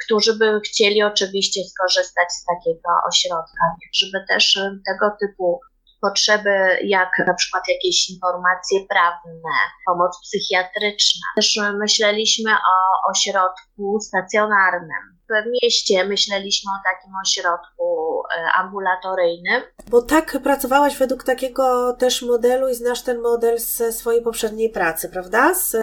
którzy 0.06 0.34
by 0.36 0.62
chcieli 0.66 1.04
oczywiście 1.04 1.62
skorzystać 1.64 2.32
z 2.32 2.46
takiego 2.46 2.90
ośrodka, 3.08 3.64
żeby 3.94 4.26
też 4.28 4.60
tego 4.88 5.12
typu 5.20 5.60
potrzeby, 6.02 6.80
jak 6.84 7.10
na 7.28 7.34
przykład 7.34 7.64
jakieś 7.68 8.10
informacje 8.10 8.80
prawne, 8.90 9.56
pomoc 9.86 10.22
psychiatryczna. 10.24 11.22
Też 11.36 11.60
myśleliśmy 11.80 12.52
o 12.52 13.10
ośrodku 13.12 14.00
stacjonarnym, 14.02 15.19
w 15.30 15.64
mieście 15.64 16.06
myśleliśmy 16.06 16.72
o 16.72 16.94
takim 16.94 17.14
ośrodku 17.24 18.22
e, 18.38 18.52
ambulatoryjnym. 18.52 19.62
Bo 19.88 20.02
tak 20.02 20.38
pracowałaś 20.44 20.98
według 20.98 21.24
takiego 21.24 21.94
też 21.94 22.22
modelu 22.22 22.70
i 22.70 22.76
znasz 22.76 23.02
ten 23.02 23.22
model 23.22 23.60
ze 23.60 23.92
swojej 23.94 24.22
poprzedniej 24.22 24.70
pracy, 24.70 25.10
prawda? 25.10 25.54
Z 25.54 25.72
tak, 25.72 25.82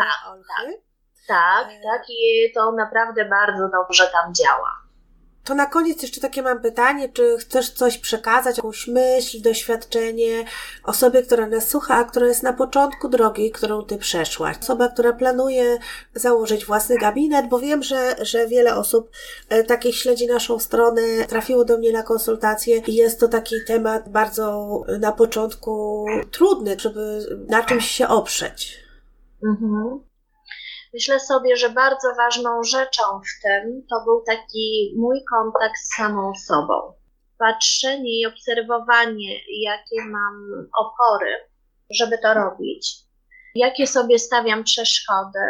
tak, 0.57 0.69
tak, 1.29 1.69
tak 1.69 2.11
i 2.11 2.53
to 2.55 2.73
naprawdę 2.73 3.25
bardzo 3.25 3.69
dobrze 3.69 4.07
tam 4.13 4.35
działa. 4.35 4.86
To 5.47 5.55
na 5.55 5.67
koniec 5.67 6.03
jeszcze 6.03 6.21
takie 6.21 6.43
mam 6.43 6.61
pytanie, 6.61 7.09
czy 7.09 7.37
chcesz 7.39 7.71
coś 7.71 7.99
przekazać, 7.99 8.57
jakąś 8.57 8.87
myśl, 8.87 9.43
doświadczenie 9.43 10.45
osobie, 10.85 11.23
która 11.23 11.47
nas 11.47 11.69
słucha, 11.69 11.95
a 11.95 12.05
która 12.05 12.27
jest 12.27 12.43
na 12.43 12.53
początku 12.53 13.09
drogi, 13.09 13.51
którą 13.51 13.83
ty 13.83 13.99
przeszłaś. 13.99 14.57
Osoba, 14.61 14.89
która 14.89 15.13
planuje 15.13 15.79
założyć 16.15 16.67
własny 16.67 16.99
gabinet, 16.99 17.49
bo 17.49 17.59
wiem, 17.59 17.83
że, 17.83 18.17
że 18.23 18.47
wiele 18.47 18.77
osób 18.77 19.11
e, 19.49 19.65
takich 19.65 19.97
śledzi 19.97 20.27
naszą 20.27 20.59
stronę, 20.59 21.03
trafiło 21.29 21.65
do 21.65 21.79
mnie 21.79 21.93
na 21.93 22.03
konsultacje 22.03 22.83
i 22.87 22.95
jest 22.95 23.21
to 23.21 23.29
taki 23.29 23.57
temat 23.67 24.09
bardzo 24.09 24.69
na 25.01 25.13
początku 25.13 26.07
trudny, 26.31 26.77
żeby 26.79 27.27
na 27.49 27.63
czymś 27.63 27.91
się 27.91 28.09
oprzeć. 28.09 28.79
Mhm. 29.45 30.01
Myślę 30.97 31.21
sobie, 31.21 31.57
że 31.57 31.71
bardzo 31.71 32.09
ważną 32.15 32.63
rzeczą 32.63 33.03
w 33.03 33.43
tym 33.43 33.87
to 33.91 34.05
był 34.05 34.23
taki 34.27 34.95
mój 34.97 35.25
kontakt 35.31 35.79
z 35.79 35.97
samą 35.97 36.35
sobą. 36.35 36.93
Patrzenie 37.39 38.21
i 38.21 38.27
obserwowanie, 38.27 39.41
jakie 39.61 40.03
mam 40.11 40.67
opory, 40.79 41.49
żeby 41.91 42.19
to 42.19 42.35
robić, 42.35 42.95
jakie 43.55 43.87
sobie 43.87 44.19
stawiam 44.19 44.65
przeszkody, 44.65 45.45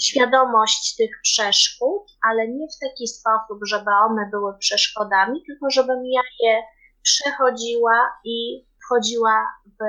świadomość 0.00 0.96
tych 0.96 1.10
przeszkód, 1.22 2.02
ale 2.30 2.48
nie 2.48 2.66
w 2.66 2.78
taki 2.88 3.06
sposób, 3.06 3.58
żeby 3.66 3.90
one 4.10 4.28
były 4.30 4.58
przeszkodami, 4.58 5.42
tylko 5.46 5.70
żebym 5.70 6.06
ja 6.06 6.22
je 6.40 6.62
przechodziła 7.02 8.12
i 8.24 8.66
wchodziła 8.84 9.46
w 9.66 9.84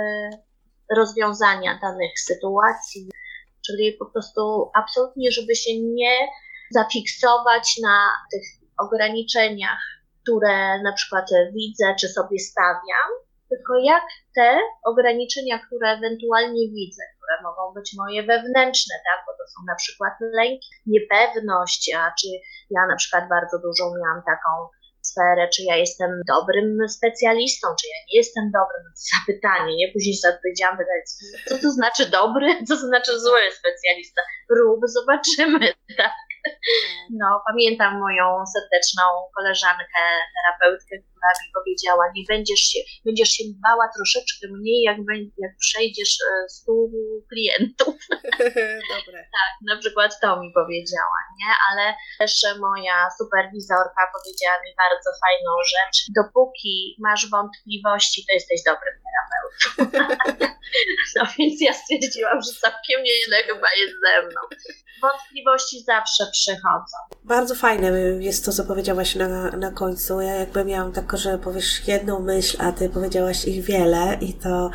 rozwiązania 0.95 1.79
danych 1.81 2.19
sytuacji, 2.19 3.09
czyli 3.67 3.93
po 3.99 4.05
prostu 4.05 4.71
absolutnie, 4.75 5.31
żeby 5.31 5.55
się 5.55 5.71
nie 5.81 6.27
zafiksować 6.71 7.75
na 7.83 7.97
tych 8.31 8.43
ograniczeniach, 8.79 9.79
które 10.21 10.81
na 10.83 10.93
przykład 10.93 11.29
widzę 11.53 11.95
czy 11.99 12.07
sobie 12.07 12.39
stawiam, 12.39 13.09
tylko 13.49 13.73
jak 13.83 14.03
te 14.35 14.59
ograniczenia, 14.85 15.59
które 15.59 15.89
ewentualnie 15.89 16.63
widzę, 16.69 17.03
które 17.15 17.35
mogą 17.43 17.73
być 17.73 17.95
moje 17.97 18.23
wewnętrzne, 18.23 18.95
tak, 19.07 19.19
bo 19.27 19.31
to 19.33 19.43
są 19.47 19.59
na 19.67 19.75
przykład 19.75 20.13
lęki, 20.19 20.67
niepewność, 20.85 21.91
a 21.97 22.13
czy 22.19 22.27
ja 22.69 22.87
na 22.87 22.95
przykład 22.95 23.29
bardzo 23.29 23.57
dużo 23.59 23.83
miałam 24.01 24.21
taką 24.25 24.51
sferę, 25.09 25.49
czy 25.53 25.61
ja 25.63 25.75
jestem 25.75 26.09
dobrym 26.27 26.89
specjalistą, 26.89 27.67
czy 27.79 27.85
ja 27.87 27.97
nie 28.07 28.17
jestem 28.21 28.43
dobrym, 28.59 28.83
zapytanie, 29.15 29.71
nie? 29.75 29.87
Później 29.93 30.15
sobie 30.15 30.33
odpowiedziałam, 30.35 30.77
pytać, 30.77 31.05
co 31.49 31.55
to 31.63 31.71
znaczy 31.71 32.03
dobry, 32.19 32.47
co 32.67 32.73
to 32.75 32.87
znaczy 32.91 33.19
zły 33.19 33.39
specjalista. 33.59 34.21
Rób, 34.57 34.79
zobaczymy, 34.97 35.73
tak? 36.01 36.15
No, 37.21 37.27
pamiętam 37.47 37.99
moją 37.99 38.25
serdeczną 38.53 39.03
koleżankę, 39.35 40.01
terapeutkę, 40.35 40.95
mi 41.41 41.49
powiedziała, 41.59 42.03
nie 42.15 42.23
będziesz 42.29 42.59
się, 42.59 42.79
będziesz 43.05 43.29
się 43.29 43.43
bała 43.63 43.85
troszeczkę 43.95 44.47
mniej, 44.57 44.81
jak, 44.81 44.97
jak 45.37 45.53
przejdziesz 45.59 46.13
e, 46.29 46.49
stół 46.49 46.91
klientów. 47.29 47.95
Dobre. 48.95 49.19
tak, 49.37 49.51
na 49.71 49.77
przykład 49.81 50.19
to 50.21 50.39
mi 50.41 50.51
powiedziała, 50.53 51.19
nie? 51.39 51.51
Ale 51.69 51.95
też 52.19 52.31
moja 52.59 53.09
superwizorka 53.17 54.01
powiedziała 54.15 54.57
mi 54.63 54.71
bardzo 54.77 55.09
fajną 55.23 55.51
rzecz. 55.73 55.97
Dopóki 56.19 56.95
masz 56.99 57.29
wątpliwości, 57.29 58.25
to 58.27 58.33
jesteś 58.33 58.59
dobrym 58.71 58.95
terapeutą. 59.05 60.15
no 61.15 61.23
więc 61.39 61.61
ja 61.61 61.73
stwierdziłam, 61.73 62.41
że 62.41 62.51
całkiem 62.61 63.03
nieźle 63.03 63.37
chyba 63.43 63.67
jest 63.81 63.95
ze 64.05 64.27
mną. 64.27 64.41
Wątpliwości 65.01 65.83
zawsze 65.83 66.23
przychodzą. 66.31 66.97
Bardzo 67.23 67.55
fajne 67.55 67.87
jest 68.19 68.45
to, 68.45 68.51
co 68.51 68.63
powiedziałaś 68.63 69.15
na, 69.15 69.51
na 69.51 69.71
końcu. 69.71 70.21
Ja 70.21 70.35
jakby 70.35 70.65
miałam 70.65 70.93
tak, 70.93 71.05
że 71.17 71.37
powiesz 71.37 71.87
jedną 71.87 72.19
myśl, 72.19 72.57
a 72.59 72.71
ty 72.71 72.89
powiedziałaś 72.89 73.45
ich 73.45 73.63
wiele 73.63 74.17
i 74.21 74.33
to 74.33 74.71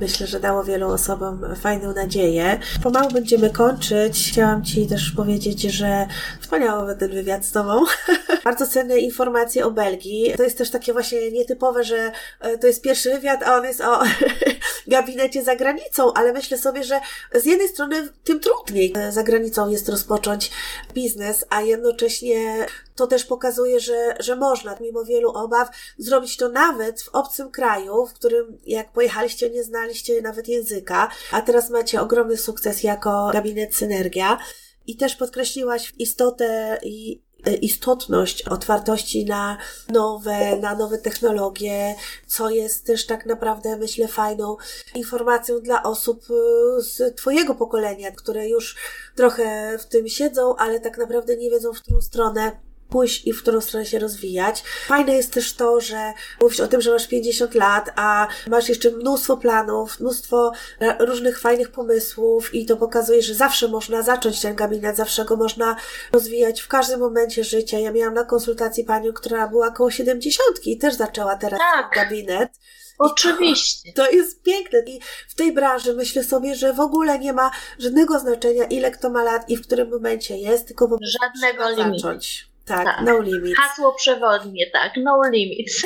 myślę, 0.00 0.26
że 0.26 0.40
dało 0.40 0.64
wielu 0.64 0.88
osobom 0.88 1.56
fajną 1.56 1.94
nadzieję. 1.94 2.58
Pomału 2.82 3.10
będziemy 3.10 3.50
kończyć. 3.50 4.28
Chciałam 4.32 4.64
Ci 4.64 4.86
też 4.86 5.10
powiedzieć, 5.10 5.62
że 5.62 6.06
wspaniały 6.40 6.96
ten 6.96 7.10
wywiad 7.10 7.44
z 7.44 7.52
Tobą. 7.52 7.84
Bardzo 8.44 8.66
cenne 8.66 8.98
informacje 8.98 9.66
o 9.66 9.70
Belgii. 9.70 10.34
To 10.36 10.42
jest 10.42 10.58
też 10.58 10.70
takie 10.70 10.92
właśnie 10.92 11.30
nietypowe, 11.30 11.84
że 11.84 12.12
e, 12.40 12.58
to 12.58 12.66
jest 12.66 12.82
pierwszy 12.82 13.10
wywiad, 13.10 13.42
a 13.42 13.56
on 13.56 13.64
jest 13.64 13.80
o 13.80 14.02
gabinecie 14.88 15.44
za 15.44 15.56
granicą, 15.56 16.12
ale 16.14 16.32
myślę 16.32 16.58
sobie, 16.58 16.84
że 16.84 17.00
z 17.34 17.44
jednej 17.44 17.68
strony 17.68 18.08
tym 18.24 18.40
trudniej 18.40 18.94
za 19.10 19.22
granicą 19.22 19.68
jest 19.68 19.88
rozpocząć 19.88 20.50
biznes, 20.94 21.44
a 21.50 21.62
jednocześnie 21.62 22.66
to 22.94 23.06
też 23.06 23.24
pokazuje, 23.24 23.80
że, 23.80 24.16
że 24.20 24.36
można, 24.36 24.76
mimo 24.80 25.04
wielu 25.04 25.30
obaw, 25.30 25.68
zrobić 25.98 26.36
to 26.36 26.48
nawet 26.48 27.02
w 27.02 27.08
obcym 27.08 27.50
kraju, 27.50 28.06
w 28.06 28.12
którym 28.12 28.58
jak 28.66 28.92
pojechaliście, 28.92 29.50
nie 29.50 29.64
znaliście 29.64 30.22
nawet 30.22 30.48
języka, 30.48 31.08
a 31.32 31.42
teraz 31.42 31.70
macie 31.70 32.00
ogromny 32.00 32.36
sukces 32.36 32.82
jako 32.82 33.30
gabinet 33.32 33.74
Synergia. 33.74 34.38
I 34.86 34.96
też 34.96 35.16
podkreśliłaś 35.16 35.92
istotę 35.98 36.78
i 36.82 37.22
istotność 37.60 38.42
otwartości 38.42 39.24
na 39.24 39.58
nowe, 39.88 40.56
na 40.56 40.74
nowe 40.74 40.98
technologie, 40.98 41.94
co 42.26 42.50
jest 42.50 42.86
też 42.86 43.06
tak 43.06 43.26
naprawdę, 43.26 43.76
myślę, 43.76 44.08
fajną 44.08 44.56
informacją 44.94 45.60
dla 45.60 45.82
osób 45.82 46.24
e, 46.30 46.82
z 46.82 47.16
Twojego 47.16 47.54
pokolenia, 47.54 48.12
które 48.12 48.48
już 48.48 48.76
trochę 49.14 49.78
w 49.78 49.86
tym 49.86 50.08
siedzą, 50.08 50.56
ale 50.56 50.80
tak 50.80 50.98
naprawdę 50.98 51.36
nie 51.36 51.50
wiedzą, 51.50 51.72
w 51.72 51.82
którą 51.82 52.00
stronę 52.00 52.67
pójść 52.88 53.26
i 53.26 53.32
w 53.32 53.42
którą 53.42 53.60
stronę 53.60 53.86
się 53.86 53.98
rozwijać. 53.98 54.62
Fajne 54.86 55.14
jest 55.14 55.32
też 55.32 55.52
to, 55.52 55.80
że 55.80 56.12
mówisz 56.40 56.60
o 56.60 56.68
tym, 56.68 56.80
że 56.80 56.90
masz 56.90 57.06
50 57.08 57.54
lat, 57.54 57.90
a 57.96 58.28
masz 58.46 58.68
jeszcze 58.68 58.90
mnóstwo 58.90 59.36
planów, 59.36 60.00
mnóstwo 60.00 60.52
różnych 60.98 61.40
fajnych 61.40 61.70
pomysłów 61.70 62.54
i 62.54 62.66
to 62.66 62.76
pokazuje, 62.76 63.22
że 63.22 63.34
zawsze 63.34 63.68
można 63.68 64.02
zacząć 64.02 64.40
ten 64.40 64.54
gabinet, 64.54 64.96
zawsze 64.96 65.24
go 65.24 65.36
można 65.36 65.76
rozwijać 66.12 66.60
w 66.60 66.68
każdym 66.68 67.00
momencie 67.00 67.44
życia. 67.44 67.78
Ja 67.78 67.92
miałam 67.92 68.14
na 68.14 68.24
konsultacji 68.24 68.84
panią, 68.84 69.12
która 69.12 69.48
była 69.48 69.68
około 69.68 69.90
70 69.90 70.66
i 70.66 70.78
też 70.78 70.94
zaczęła 70.94 71.36
teraz 71.36 71.58
tak. 71.58 71.94
gabinet. 71.94 72.50
Oczywiście. 72.98 73.92
To, 73.92 74.04
to, 74.04 74.10
jest 74.10 74.42
piękne. 74.42 74.78
I 74.86 75.00
w 75.28 75.34
tej 75.34 75.52
branży 75.52 75.94
myślę 75.94 76.24
sobie, 76.24 76.54
że 76.54 76.72
w 76.72 76.80
ogóle 76.80 77.18
nie 77.18 77.32
ma 77.32 77.50
żadnego 77.78 78.18
znaczenia, 78.18 78.64
ile 78.64 78.90
kto 78.90 79.10
ma 79.10 79.22
lat 79.22 79.50
i 79.50 79.56
w 79.56 79.62
którym 79.62 79.90
momencie 79.90 80.36
jest, 80.36 80.66
tylko 80.66 80.88
po 80.88 80.98
prostu 80.98 81.18
Żadnego 81.22 81.70
limitu. 81.70 81.98
zacząć. 81.98 82.47
Tak, 82.68 82.84
tak, 82.84 83.00
no 83.04 83.18
limits. 83.18 83.58
Hasło 83.58 83.92
przewodnie, 83.92 84.70
tak, 84.72 84.92
no 84.96 85.20
limits. 85.32 85.82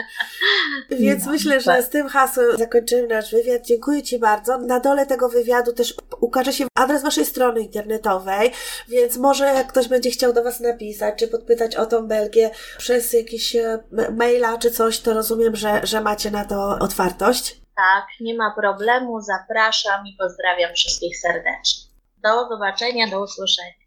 Więc 0.90 1.26
no, 1.26 1.32
myślę, 1.32 1.60
że 1.60 1.70
tak. 1.70 1.84
z 1.84 1.88
tym 1.88 2.08
hasłem 2.08 2.56
zakończymy 2.56 3.08
nasz 3.08 3.30
wywiad. 3.30 3.62
Dziękuję 3.66 4.02
Ci 4.02 4.18
bardzo. 4.18 4.58
Na 4.58 4.80
dole 4.80 5.06
tego 5.06 5.28
wywiadu 5.28 5.72
też 5.72 5.94
ukaże 6.20 6.52
się 6.52 6.66
adres 6.74 7.02
Waszej 7.02 7.24
strony 7.24 7.60
internetowej, 7.60 8.52
więc 8.88 9.16
może 9.16 9.44
jak 9.44 9.66
ktoś 9.66 9.88
będzie 9.88 10.10
chciał 10.10 10.32
do 10.32 10.44
Was 10.44 10.60
napisać, 10.60 11.14
czy 11.18 11.28
podpytać 11.28 11.76
o 11.76 11.86
tą 11.86 12.06
Belgię 12.06 12.50
przez 12.78 13.12
jakieś 13.12 13.56
e, 13.56 13.78
maila 14.16 14.58
czy 14.58 14.70
coś, 14.70 15.00
to 15.00 15.14
rozumiem, 15.14 15.56
że, 15.56 15.80
że 15.84 16.00
macie 16.00 16.30
na 16.30 16.44
to 16.44 16.78
otwartość. 16.80 17.60
Tak, 17.76 18.06
nie 18.20 18.34
ma 18.34 18.54
problemu. 18.54 19.20
Zapraszam 19.20 20.06
i 20.06 20.16
pozdrawiam 20.18 20.74
wszystkich 20.74 21.18
serdecznie. 21.18 21.84
Do 22.22 22.48
zobaczenia, 22.48 23.06
do 23.10 23.22
usłyszenia. 23.22 23.85